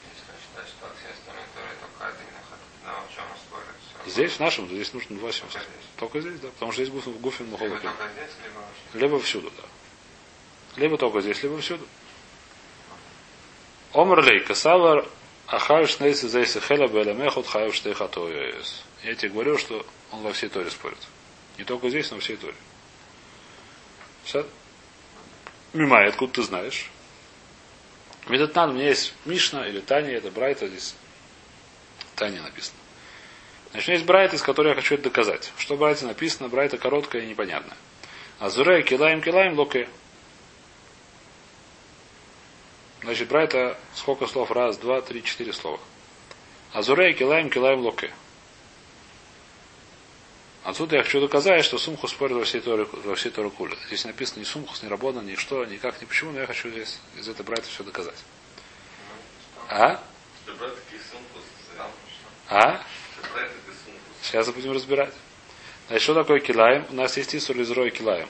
[4.06, 5.42] Здесь, в нашем, здесь нужно 80.
[5.50, 5.66] Только,
[5.96, 6.50] только здесь, да.
[6.50, 7.90] Потому что здесь Гуфин, Гуфин Мухилогин.
[8.94, 9.64] Либо, либо всюду, да.
[10.80, 11.84] Либо только здесь, либо всюду.
[13.92, 15.04] Омрлей, касавар,
[15.48, 18.28] ахар шнейси зайси хела белемехот хаев штейхато
[19.02, 20.98] Я тебе говорю, что он во всей Торе спорит.
[21.58, 22.54] Не только здесь, но во всей Торе.
[24.26, 24.44] Все?
[25.72, 26.90] Мимай, откуда ты знаешь?
[28.26, 30.96] Медатнан, у меня есть Мишна или Таня, это Брайта здесь.
[32.16, 32.76] Таня написано.
[33.70, 35.52] Значит, есть Брайта, из которой я хочу это доказать.
[35.58, 36.48] Что в Брайте написано?
[36.48, 37.76] Брайта короткая и непонятная.
[38.40, 39.88] Азурея килаем килаем локе.
[43.02, 44.50] Значит, Брайта сколько слов?
[44.50, 45.78] Раз, два, три, четыре слова.
[46.72, 48.12] Азурея килаем килаем локе.
[50.66, 53.76] Отсюда я хочу доказать, что Сумху спорит во всей Торе, во всей Торе Куле.
[53.86, 56.98] Здесь написано ни Сумхус, ни Рабона, ни что, никак, ни почему, но я хочу здесь
[57.16, 58.18] из этой брать все доказать.
[59.68, 60.02] А?
[62.48, 62.82] А?
[64.22, 65.14] Сейчас будем разбирать.
[65.86, 66.84] Значит, что такое килаем?
[66.90, 68.28] У нас есть Исур Лизрой килаем.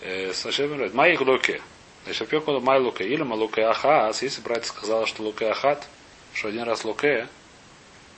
[0.00, 1.62] Э, Совершенно Май луке.
[2.02, 3.04] Значит, опеку май луке.
[3.06, 4.20] Или малуке ахас.
[4.22, 5.86] Если брать сказала, что луке ахат,
[6.34, 7.28] что один раз луке,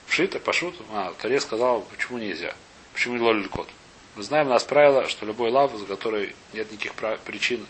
[0.09, 0.85] Пшита, пошуту.
[0.93, 2.55] А, Таре сказал, почему нельзя.
[2.93, 3.69] Почему не лолили кот.
[4.17, 7.67] Мы знаем, у нас правило, что любой лав, за который нет никаких причин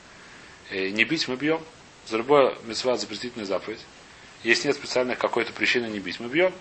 [0.70, 1.60] э, не бить, мы бьем.
[2.06, 3.80] За любое мецва запретительная заповедь.
[4.42, 6.52] Если нет специальной какой-то причины не бить, мы бьем.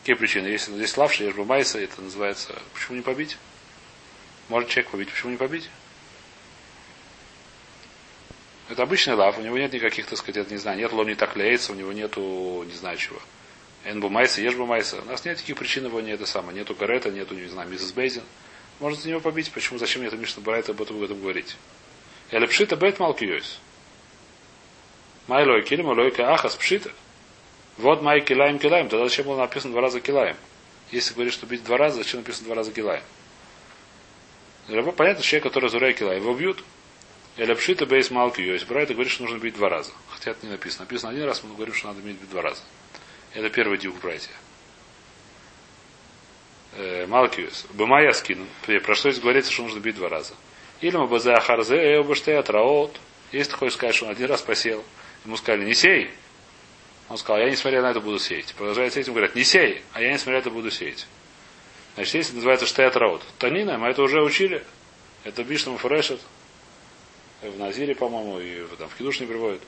[0.00, 0.46] Какие причины?
[0.46, 3.36] Если здесь лавший, ежба майса, это называется, почему не побить?
[4.48, 5.68] Может человек побить, почему не побить?
[8.70, 11.36] Это обычный лав, у него нет никаких, так сказать, это, не знаю, нет лони так
[11.36, 13.20] леется, у него нету, не знаю чего.
[13.84, 15.00] Энбу майса, ешбу майса.
[15.00, 16.58] У нас нет таких причин его не это самое.
[16.58, 18.22] Нету гарета, нету, не знаю, миссис Бейзин.
[18.80, 19.50] Можно за него побить.
[19.52, 19.78] Почему?
[19.78, 21.56] Зачем мне это Мишна Барайта об этом, об этом говорить?
[22.30, 23.58] Или пшита бет малкиойс.
[25.26, 26.90] Майлой килим, лойка ахас пшита.
[27.76, 28.88] Вот май килаем килаем.
[28.88, 30.36] Тогда зачем было написано два раза килаем?
[30.90, 33.02] Если говорит, что бить два раза, зачем написано два раза килаем?
[34.96, 36.64] Понятно, человек, который зурей килаем, его бьют.
[37.36, 38.66] Или пшита бейс малки есть.
[38.66, 39.92] Брайта говорит, что нужно бить два раза.
[40.08, 40.84] Хотя это не написано.
[40.84, 42.62] Написано один раз, мы говорим, что надо бить два раза.
[43.34, 44.32] Это первый дюк братья.
[46.72, 47.66] Э, Малкиус.
[47.70, 48.46] Бымая скину.
[48.84, 50.34] Про что здесь говорится, что нужно бить два раза.
[50.80, 52.98] Или мы базе ахарзе, э, обаште атраот.
[53.32, 54.84] Если ты хочешь сказать, что он один раз посел,
[55.24, 56.10] ему сказали, не сей.
[57.08, 58.54] Он сказал, я несмотря на это буду сеять.
[58.54, 61.06] Продолжает сеять, ему говорят, не сей, а я несмотря на это буду сеять.
[61.94, 63.22] Значит, если называется штеят раот.
[63.38, 64.64] Танина, мы это уже учили.
[65.24, 66.20] Это Бишна Фурешет.
[67.42, 69.62] В Назире, по-моему, и там, в Кидуш не приводит.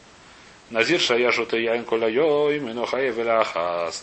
[0.71, 3.17] Назир шаяшу ты яин коля йо именно хаев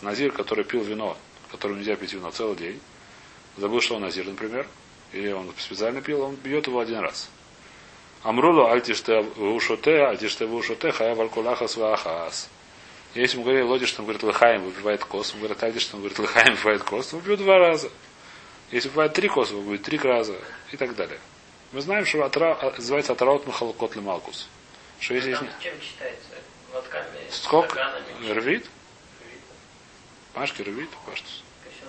[0.02, 1.16] Назир, который пил вино,
[1.50, 2.80] которому нельзя пить вино целый день.
[3.56, 4.66] Забыл, что он Назир, например.
[5.12, 7.30] Или он специально пил, он бьет его один раз.
[8.22, 12.50] Амрулу альтиште вушоте, альтиште вушоте, хаев алькулахас вахас.
[13.14, 16.02] Если ему говорили, Лодиш, что он говорит, лыхаем выбивает кос, он говорит, Альдиш, что он
[16.02, 17.90] говорит, лыхаем выбивает кос, он убьет два раза.
[18.70, 20.36] Если бывает три коса, будет три раза
[20.72, 21.18] и так далее.
[21.72, 24.48] Мы знаем, что атра, называется атраут махалкот малкус.
[25.00, 25.34] Что если...
[25.34, 26.28] Там чем читается?
[27.30, 28.00] Сколько?
[28.28, 28.66] Рвит?
[30.32, 30.90] Пашки рвит?
[31.06, 31.42] Паштус.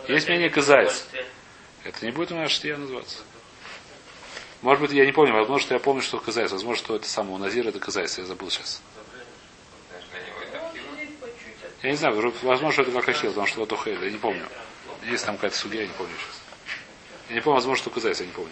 [0.07, 1.07] Есть мнение казайс.
[1.83, 3.19] Это не будет у нас штия называться.
[4.61, 6.51] Может быть, я не помню, возможно, что я помню, что казайс.
[6.51, 8.17] Возможно, что это самого Назира, это казайс.
[8.17, 8.81] Я забыл сейчас.
[11.81, 14.45] Я не знаю, возможно, что это как Ахил, потому что вот Ухейда, я не помню.
[15.03, 16.41] Есть там какая-то судья, я не помню сейчас.
[17.29, 18.51] Я не помню, возможно, что казайс, я не помню.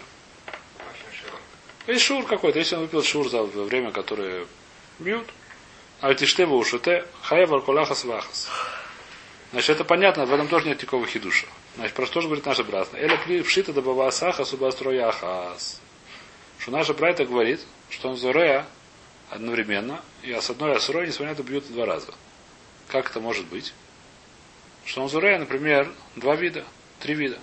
[1.86, 4.46] Есть шур какой-то, если он выпил шур за время, которое
[4.98, 5.28] бьют.
[6.00, 8.48] А эти штевы ушуте, хаевар колахас вахас.
[9.50, 11.46] Значит, это понятно, в этом тоже нет никакого хидуша.
[11.76, 12.96] Значит, просто тоже говорит наша братья.
[12.98, 15.80] Эля пшита да баба асаха субастрояхас.
[16.58, 18.66] Что наша братья говорит, что он зорея
[19.30, 22.12] одновременно, и с одной асрой, несмотря на это, бьют два раза.
[22.88, 23.74] Как это может быть?
[24.84, 26.64] Что он зурея, например, два вида,
[27.00, 27.38] три вида.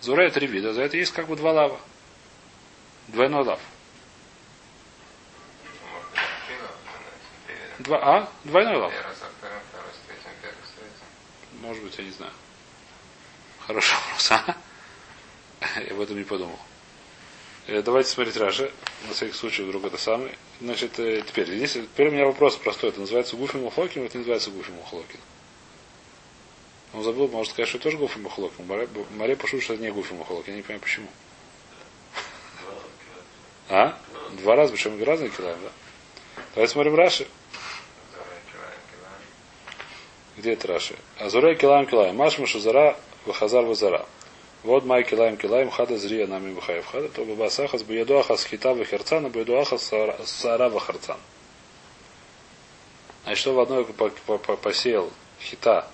[0.00, 1.80] Зурея три вида, за это есть как бы два лава.
[3.08, 3.60] Двойной лав.
[7.78, 8.28] Два, а?
[8.44, 8.92] Двойной лав.
[11.60, 12.32] Может быть, я не знаю.
[13.66, 14.56] Хороший вопрос, а?
[15.80, 16.58] Я об этом не подумал.
[17.68, 18.72] Э, давайте смотреть Раши.
[19.06, 20.36] На всякий случай вдруг это самый.
[20.60, 22.90] Значит, э, теперь, здесь, теперь у меня вопрос простой.
[22.90, 25.20] Это называется Гуфим Ухлокин, это не называется Гуфим Ухлокин.
[26.92, 28.66] Он забыл, может сказать, что это тоже Гуфим Ухлокин.
[29.16, 30.52] Маре пошут, что это не Гуфим Ухлокин.
[30.52, 31.08] Я не понимаю, почему.
[33.68, 33.96] А?
[34.32, 35.70] Два раза, причем разные килаем, да?
[36.54, 37.28] Давайте смотрим Раши.
[40.42, 40.96] Где это Раши?
[41.20, 42.16] Азурей килаем килаем.
[42.16, 44.04] Машма шазара вахазар вазара.
[44.64, 48.74] Вот май килаем килаем хада зрия нами бухаев хада, то бы басахас бы ядуахас хита
[48.74, 49.88] вахерцана, бы ядуахас
[50.24, 51.18] сара вахарцан.
[53.22, 55.86] Значит, что в одной посеял хита,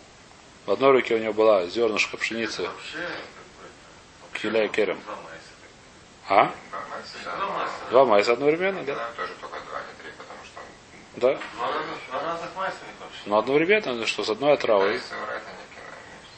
[0.65, 2.71] в одной руке у него была зернышко пшеницы,
[4.33, 4.99] киля и керем.
[6.27, 6.55] А?
[7.91, 9.11] Два майса одновременно, да?
[11.19, 11.39] Да.
[13.27, 15.01] Но одновременно, что с одной отравой,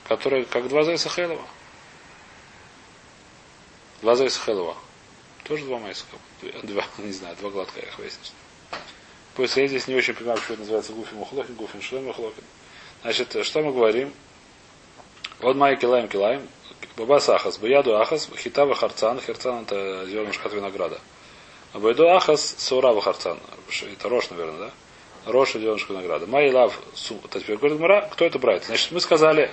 [0.08, 1.42] которая как два зайца Хелова.
[4.02, 4.76] Два зайца Хелова.
[5.44, 6.04] Тоже два майса.
[6.62, 8.32] Два, не знаю, два гладкая выяснится.
[9.34, 12.44] Пусть я здесь не очень понимаю, что это называется гуфи мухлокин, гуфи шлем мухлокин.
[13.02, 14.12] Значит, что мы говорим?
[15.40, 16.46] Вот май килаем килаем.
[16.96, 19.20] Баба сахас, баяду ахас, хитава харцан.
[19.20, 21.00] Харцан это зернышко от винограда.
[21.72, 23.38] А баяду ахас, саурава харцан.
[23.92, 24.70] Это рожь, наверное, да?
[25.26, 26.26] Роша зернышко винограда.
[26.26, 28.64] Май лав, теперь говорит Мара, кто это брать?
[28.64, 29.50] Значит, мы сказали,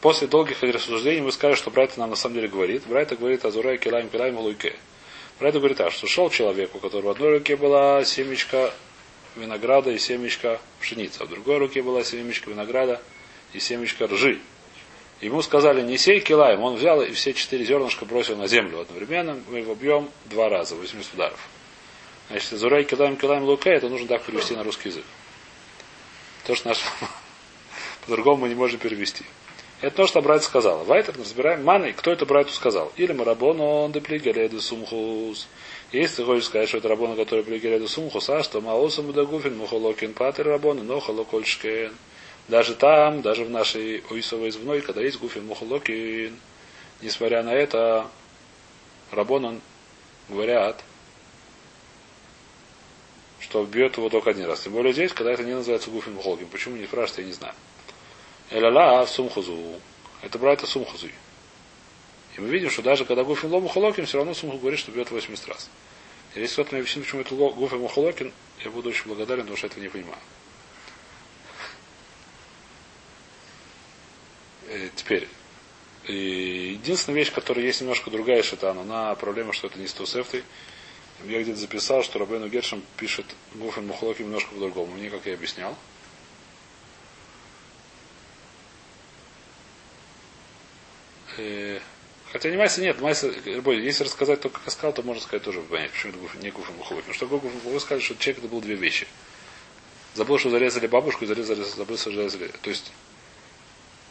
[0.00, 2.84] После долгих рассуждений мы скажем, что Брайта нам на самом деле говорит.
[2.86, 4.74] Брайта говорит о Зурай Килайм Килайм Луйке.
[5.38, 8.72] Брайта говорит так, что шел человек, у которого в одной руке была семечка
[9.36, 13.02] винограда и семечка пшеницы, а в другой руке была семечка винограда
[13.52, 14.38] и семечка ржи.
[15.20, 16.62] Ему сказали, не сей килаем.
[16.62, 19.38] Он взял и все четыре зернышка бросил на землю одновременно.
[19.48, 21.48] Мы его бьем два раза, 80 ударов.
[22.28, 25.04] Значит, Зурай килаем килаем луке, это нужно так перевести на русский язык.
[26.46, 26.78] То, что наш
[28.06, 29.24] по-другому мы не можем перевести.
[29.80, 30.84] Это то, что брат сказал.
[30.84, 32.92] Вайтер разбираем маны, кто это брату сказал.
[32.96, 35.48] Или Марабон, он деплигереду сумхус.
[35.90, 40.12] Если ты хочешь сказать, что это рабона, который плигереду сумхус, а что маосам удагуфин мухолокин
[40.12, 41.94] патер рабон, но холокольшкен.
[42.50, 46.36] Даже там, даже в нашей уисовой звной, когда есть гуфин мухолокин,
[47.00, 48.08] несмотря на это,
[49.12, 49.60] рабонан
[50.28, 50.82] говорят,
[53.38, 54.62] что бьет его только один раз.
[54.62, 56.48] Тем более здесь, когда это не называется гуфин мухолкин.
[56.48, 57.54] Почему не спрашивают, я не знаю.
[58.50, 59.56] Эляла в сумхузу.
[60.20, 61.14] Это брать сумхузуй.
[62.36, 65.08] И мы видим, что даже когда гуфин лому холокин, все равно сумху говорит, что бьет
[65.08, 65.70] 80 раз.
[66.34, 68.32] И если кто-то мне объяснит, почему это гуфин мухолокин,
[68.64, 70.18] я буду очень благодарен, потому что я этого не понимаю.
[74.94, 75.28] Теперь,
[76.04, 80.42] и единственная вещь, которая есть немножко другая шитан, она проблема, что это не стусефты.
[81.26, 84.94] Я где-то записал, что Рабейну Гершем пишет Гуфин Мухлоки немножко по-другому.
[84.94, 85.76] Мне, как я объяснял.
[91.36, 91.78] Э,
[92.32, 96.12] хотя не Майса нет, Майса, если рассказать только сказал, то можно сказать тоже понять, почему
[96.12, 97.02] это не Гуфин Мухлоки.
[97.02, 99.06] Потому что Гуфин Мухлоки сказали, что человек это было две вещи.
[100.14, 102.50] Забыл, что зарезали бабушку и зарезали, забыл, что зарезали.
[102.62, 102.90] То есть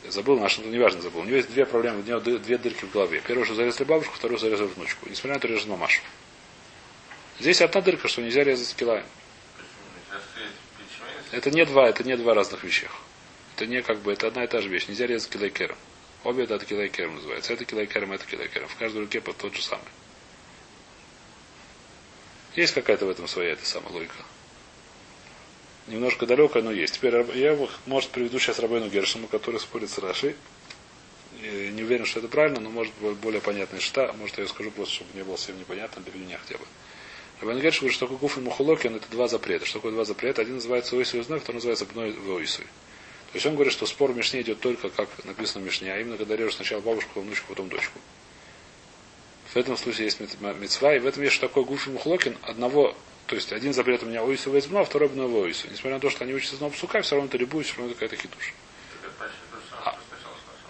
[0.07, 1.21] Забыл, наш, ну, неважно забыл.
[1.21, 3.21] У него есть две проблемы, у него две дырки в голове.
[3.25, 5.09] Первое, что зарезали бабушку, второе, зарезали внучку.
[5.09, 6.01] Несмотря на это, режет мамашу.
[7.39, 9.05] Здесь одна дырка, что нельзя резать килаем.
[11.31, 12.91] Это не два, это не два разных вещах.
[13.55, 14.87] Это не как бы, это одна и та же вещь.
[14.87, 15.77] Нельзя резать килайкером.
[16.23, 17.53] Обе это килайкером называется.
[17.53, 18.67] Это килайкером, это килайкером.
[18.67, 19.85] В каждой руке под тот же самый.
[22.55, 24.15] Есть какая-то в этом своя эта самая логика
[25.89, 26.95] немножко далекое, но есть.
[26.95, 30.35] Теперь я, может, приведу сейчас Рабейну Гершему, который спорит с Рашей.
[31.41, 34.13] Не уверен, что это правильно, но может более понятная шта.
[34.13, 36.65] Может, я скажу просто, чтобы не было всем непонятно для меня хотя бы.
[37.41, 39.65] Рабейну Гершем говорит, что такое и мухолокин, это два запрета.
[39.65, 40.41] Что такое два запрета?
[40.41, 42.65] Один называется ойсу и второй называется бной войсуй.
[43.31, 45.99] То есть он говорит, что спор в Мишне идет только, как написано в Мишне, а
[45.99, 47.99] именно когда режешь сначала бабушку, потом внучку, потом дочку.
[49.53, 52.37] В этом случае есть мецва, и в этом есть что такое и мухлокин.
[52.41, 52.95] Одного
[53.29, 55.67] то есть один запрет у меня ойсу вейзбно, а второй бно ойсу.
[55.67, 58.15] Несмотря на то, что они учатся снова псука, все равно это любую, все равно какая-то
[58.15, 58.55] хитуш.
[59.85, 59.95] А,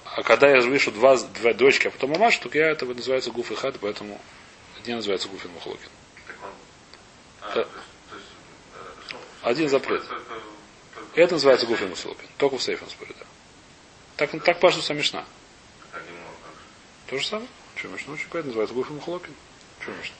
[0.03, 3.49] а когда я вижу два, два дочки, а потом мамаш, то я это называется гуф
[3.51, 4.19] и хат, поэтому
[4.77, 5.89] один называется гуф и мухлокин.
[7.43, 7.65] А,
[9.43, 10.03] один запрет.
[11.15, 12.27] Это называется гуф и мухлокин.
[12.37, 13.25] Только в сейфе спорит, да.
[14.17, 15.23] Так, так пашу самишна.
[17.07, 17.47] То же самое.
[17.77, 18.15] Что мишна?
[18.15, 19.33] Очень называется гуф и мухлокин.
[19.79, 20.15] Что мишна?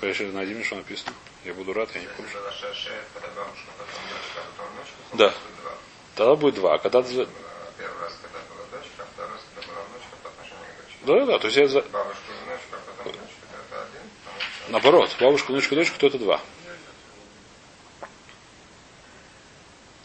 [0.00, 1.12] Поехали, найди мне, что написано.
[1.44, 2.30] Я буду рад, я не помню.
[5.14, 5.34] Да.
[6.14, 6.74] Тогда будет два.
[6.74, 10.66] А когда Первый раз, когда была дочка, а второй раз, когда была внучка по отношению
[10.72, 10.98] к дочке.
[11.04, 11.78] Да, да, то есть я за...
[11.78, 14.02] И внучку, а потом внучка, это один.
[14.68, 16.40] Наоборот, бабушку, внучку, дочку, то это два.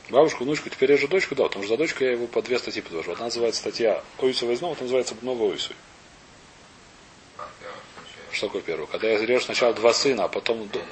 [0.10, 2.60] Бабушку, внучку, теперь я же дочку дал, потому что за дочку я его по две
[2.60, 3.14] статьи подвожу.
[3.14, 5.74] Одна называется статья Ойсу Войзно, это называется Новый Ойсу.
[8.34, 8.88] Что такое первый?
[8.88, 10.90] Когда я режу сначала два сына, а потом бабушку,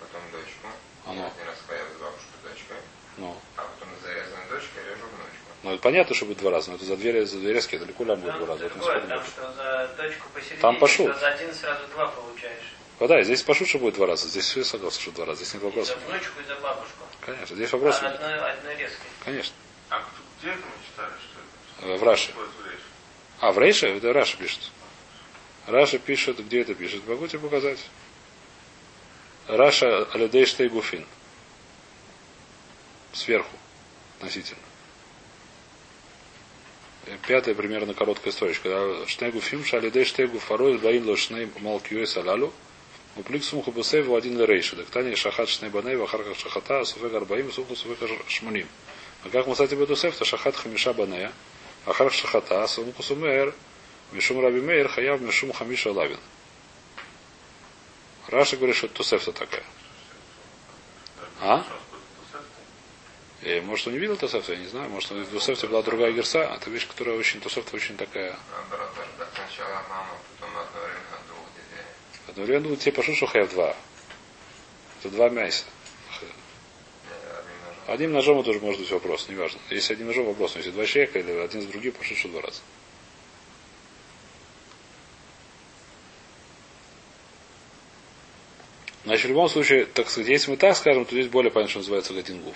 [0.00, 0.66] потом дочку.
[1.06, 2.76] Бабушка дочкой.
[3.16, 3.36] Ну.
[3.56, 5.50] А потом зарезанной дочкой режу внучку.
[5.62, 8.04] Ну, это понятно, что будет два раза, но это за две, за две резки, далеко
[8.04, 8.68] лям будет два раза.
[8.68, 11.08] Другое, там что за дочку посередине, Там пошел.
[11.10, 12.74] что за один сразу два получаешь.
[13.00, 14.28] Да, здесь пошут, что будет два раза.
[14.28, 15.42] Здесь все согласны, что два раза.
[15.44, 15.98] Здесь нет И за вопросов.
[16.06, 17.04] внучку, и за бабушку.
[17.22, 19.06] Конечно, здесь вопросов А одной, одной резкой.
[19.24, 19.54] Конечно.
[19.88, 20.04] А
[20.38, 21.98] где это мы читали, что это?
[21.98, 22.32] В Раше.
[23.40, 23.86] А, в Рейше?
[23.96, 24.60] Это Раша пишет.
[25.66, 27.06] Раша пишет, где это пишет?
[27.06, 27.78] Могу тебе показать.
[29.46, 31.04] Раша Алидей Штейгуфин.
[33.12, 33.56] Сверху.
[34.18, 34.60] Относительно.
[37.26, 39.06] Пятая примерно короткая строчка.
[39.06, 42.52] Штейгуфим Шалидей Штейгуф Фарой Баим Лошней Малкиой Салалу.
[43.16, 44.76] Уплик сумху бусей в один рейши.
[44.76, 48.68] Дактани шахат шней баней вахарка шахата суфек арбаим сумху суфек шмуним.
[49.24, 51.32] А как мы кстати бедусев, то шахат хамиша банея.
[51.86, 53.54] Ахар шахата сумху сумер.
[54.12, 56.18] Мишум Раби Мейер хаяв Мишум Хамиша Лавин.
[58.28, 59.64] Раша говорит, что это Тусефта такая.
[61.40, 61.64] А?
[63.42, 64.90] Э, может, он не видел Тусефта, я не знаю.
[64.90, 66.48] Может, в Тусефте была другая герса.
[66.52, 68.36] А это вещь, которая очень, Тусефта очень такая.
[72.28, 72.92] Одновременно двух детей.
[72.92, 73.74] Пошло, что хаяв два.
[75.00, 75.64] Это два мяса.
[77.86, 78.36] Одним ножом.
[78.36, 79.58] Ножом тоже может быть вопрос, неважно.
[79.70, 82.42] Если одним ножом вопрос, но если два человека или один с другим, пошло, что два
[82.42, 82.60] раза.
[89.10, 91.78] Значит, в любом случае, так сказать, если мы так скажем, то здесь более понятно, что
[91.80, 92.54] называется один гуф.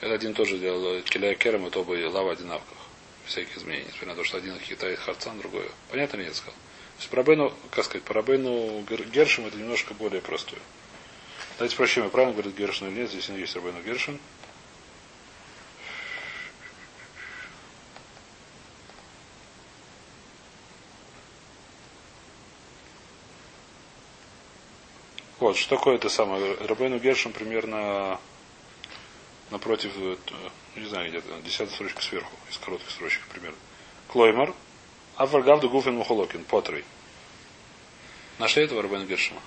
[0.00, 2.78] Это один тоже делал Келя Керам, это оба лава одинаковых.
[3.26, 3.84] Всяких изменений.
[3.88, 5.70] Несмотря на то, что один хитает харцан, другой.
[5.90, 6.54] Понятно я сказал?
[6.54, 10.60] То есть Парабейну, как сказать, Парабейну Гершим это немножко более простое.
[11.58, 14.18] Давайте спросим, я правильно говорит Гершин или нет, здесь есть Рабейну Гершин.
[25.40, 26.54] Вот, что такое это самое?
[26.54, 28.18] Рабейну Гершин примерно
[29.50, 30.16] напротив, э,
[30.76, 33.56] не знаю, где-то, десятая строчка сверху, из коротких строчек примерно.
[34.08, 34.52] Клоймар,
[35.16, 36.84] Аваргавду Гуфин Мухолокин, Потрей.
[38.38, 39.40] Нашли этого Рабейну Гершима?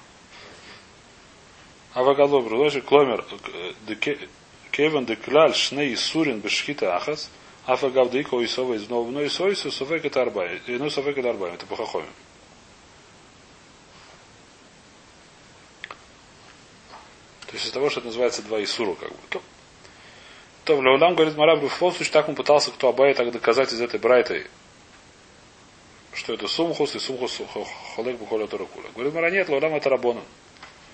[1.94, 4.30] Авагало предложи кломер э, де ке-
[4.72, 7.30] кевен де кляль шней сурин бешхита ахас.
[7.66, 10.62] Афагав дейко исова из нового исойсу софек это арбай.
[10.68, 11.54] Ну софек это арбай.
[11.54, 12.08] Это похохоми.
[17.52, 19.18] То есть из того, что это называется два Исуру, как бы.
[19.30, 19.42] То,
[20.64, 23.74] то в Леулам говорит Мараб, в любом случае так он пытался, кто Абай, так доказать
[23.74, 24.48] из этой брайты,
[26.14, 27.42] что это сумхус и сумхус
[27.96, 28.88] холек бухоля таракуля.
[28.96, 30.24] Говорит Мара, нет, Леулам это Рабонан.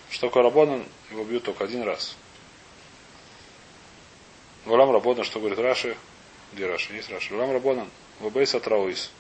[0.10, 2.18] Что такое Рабонан, его бьют только один раз.
[4.66, 5.96] Леулам Рабонан, что говорит Раши,
[6.54, 7.34] где Раши, есть Раши.
[7.34, 7.88] Леулам Рабонан,
[8.20, 9.12] Вабейс Атрауис.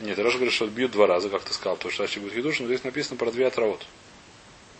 [0.00, 2.58] Нет, Раши говорит, что бьют два раза, как ты сказал, потому что Раши будет хидуш,
[2.58, 3.86] но здесь написано про две отраот.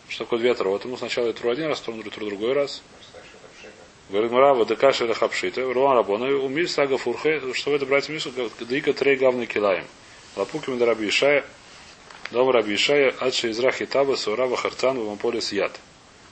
[0.09, 0.84] Что такое две отраот?
[0.84, 2.82] Ему сначала тру один раз, потом тру другой раз.
[4.09, 8.30] Говорит Мара, ВДК Шеля Хапшита, Руан Рабона, умиль сага фурхе, что в это братья Мишу,
[8.61, 9.84] Дика Трей Гавный Килаем.
[10.36, 10.46] Да
[10.86, 11.44] Раби Ишая,
[12.30, 15.72] Дом Раби Ишая, Адши Изра Хитаба, Сурава Харцан, Вамполис Яд.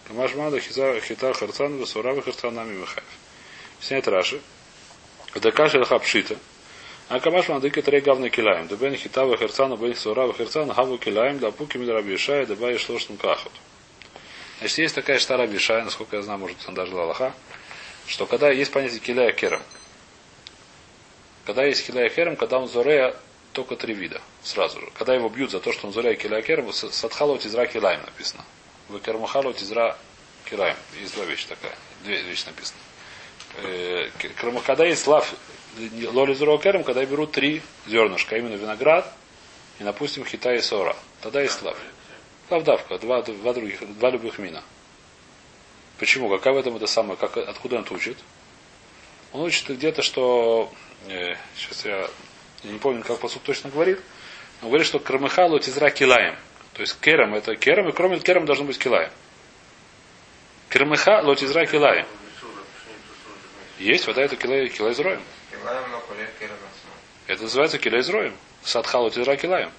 [0.06, 3.04] Камаш Мада Хита Харцан, Сурава Харцан, Нами Михаев.
[3.80, 4.40] Снять Раши.
[5.34, 6.36] ВДК Шеля Хапшита.
[7.08, 8.66] А камаш ман дика трей гавна килаем.
[8.66, 12.54] Да бен хитава херцана, бен сурава херцана, хаву килаем, да пуки мид раби Ишая, да
[12.54, 13.52] бай шлошным кахот.
[14.58, 17.34] Значит, есть такая штара раби Ишая, насколько я знаю, может, он даже Аллаха,
[18.06, 19.60] что когда есть понятие киляя керам,
[21.44, 23.14] когда есть киляя керам, когда он зорея,
[23.52, 24.88] только три вида, сразу же.
[24.94, 28.44] Когда его бьют за то, что он зорея киляя керам, садхалу тизра килаем написано.
[28.88, 29.96] В кермахалу тизра
[30.48, 30.76] килаем.
[31.00, 32.78] Есть два вещи такая, две вещи написано.
[33.62, 34.08] Э,
[34.66, 35.34] Когда есть лав,
[36.12, 39.12] лоли зеро керам, когда берут три зернышка, именно виноград,
[39.78, 40.96] и, допустим, хита и сора.
[41.20, 41.76] Тогда есть лав.
[42.50, 44.62] Лавдавка, два, два других, два любых мина.
[45.98, 46.28] Почему?
[46.28, 47.16] Какая в этом это самое?
[47.16, 48.18] Как, откуда он это учит?
[49.32, 50.70] Он учит где-то, что...
[51.08, 52.08] Э, сейчас я,
[52.62, 54.00] я не помню, как посуд точно говорит.
[54.62, 56.36] Он говорит, что крамыхалу тизра килаем.
[56.74, 59.10] То есть керам это керам, и кроме керам должен быть килаем.
[60.68, 62.04] Крамыха лотизра килаем.
[63.78, 65.22] Есть, вода это килай, килай зроем.
[67.26, 68.36] Это называется килай зроем.
[68.62, 69.70] Садхалу тизра килаем.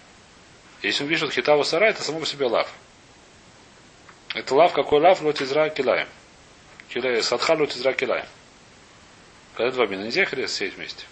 [0.82, 2.72] Если он пишет хитава сара, это само по себе лав.
[4.34, 6.08] Это лав, какой лав, лот изра килаем.
[6.90, 8.28] Килай, садха лот изра килаем.
[9.56, 11.06] Когда два мина, нельзя их сеять вместе.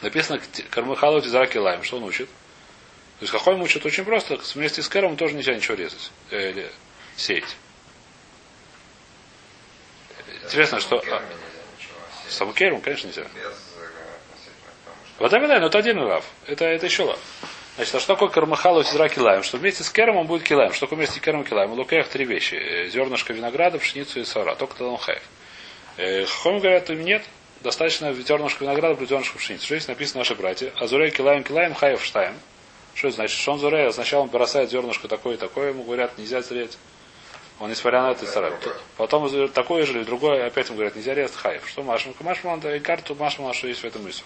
[0.00, 1.82] Написано кармыха лот изра килаем.
[1.82, 2.28] Что он учит?
[2.28, 3.84] То есть какой он учит?
[3.84, 4.40] Очень просто.
[4.54, 6.10] Вместе с кером тоже нельзя ничего резать.
[6.30, 6.70] Э, или
[7.16, 7.56] сеять.
[10.44, 11.02] Интересно, что...
[11.10, 11.22] А.
[12.28, 13.24] Саму кером, конечно, нельзя.
[13.24, 13.69] Без
[15.20, 16.24] э, что Вода вода, но это отдельный лав.
[16.46, 17.18] Это, это еще лав.
[17.76, 19.42] Значит, а что такое кармахалу тизра килаем?
[19.42, 20.72] Что вместе с кером он будет килаем.
[20.72, 21.72] Что такое вместе с кером килаем?
[21.72, 22.54] У лукеях три вещи.
[22.54, 24.54] Э, Зернышко винограда, пшеницу и сора.
[24.54, 25.22] Только тогда он хаев.
[25.96, 27.22] Э, Хохом говорят, им нет.
[27.62, 29.66] Достаточно зернышко винограда плюс зернышко пшеницы.
[29.66, 30.72] Что здесь написано наши братья?
[30.78, 32.34] Азурей килаем килаем хаев штаем.
[32.94, 33.38] Что это значит?
[33.38, 33.92] Что он зурей?
[33.92, 36.78] Сначала он бросает зернышко такое и такое, ему говорят, нельзя зреть.
[37.58, 38.74] Он, несмотря на это, старается.
[38.96, 41.68] Потом такое же или другое, опять ему говорят, нельзя резать хаев.
[41.68, 41.82] Что?
[41.82, 44.24] Машман, да и карту Машман, что есть в этом мысль.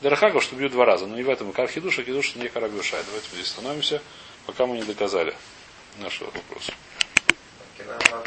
[0.00, 1.52] Дарахагов, что бьют два раза, но не в этом.
[1.52, 3.02] Как хидуша, хидуша не карабюшай.
[3.06, 4.02] Давайте здесь становимся,
[4.44, 5.34] пока мы не доказали
[5.98, 6.70] наш вопрос.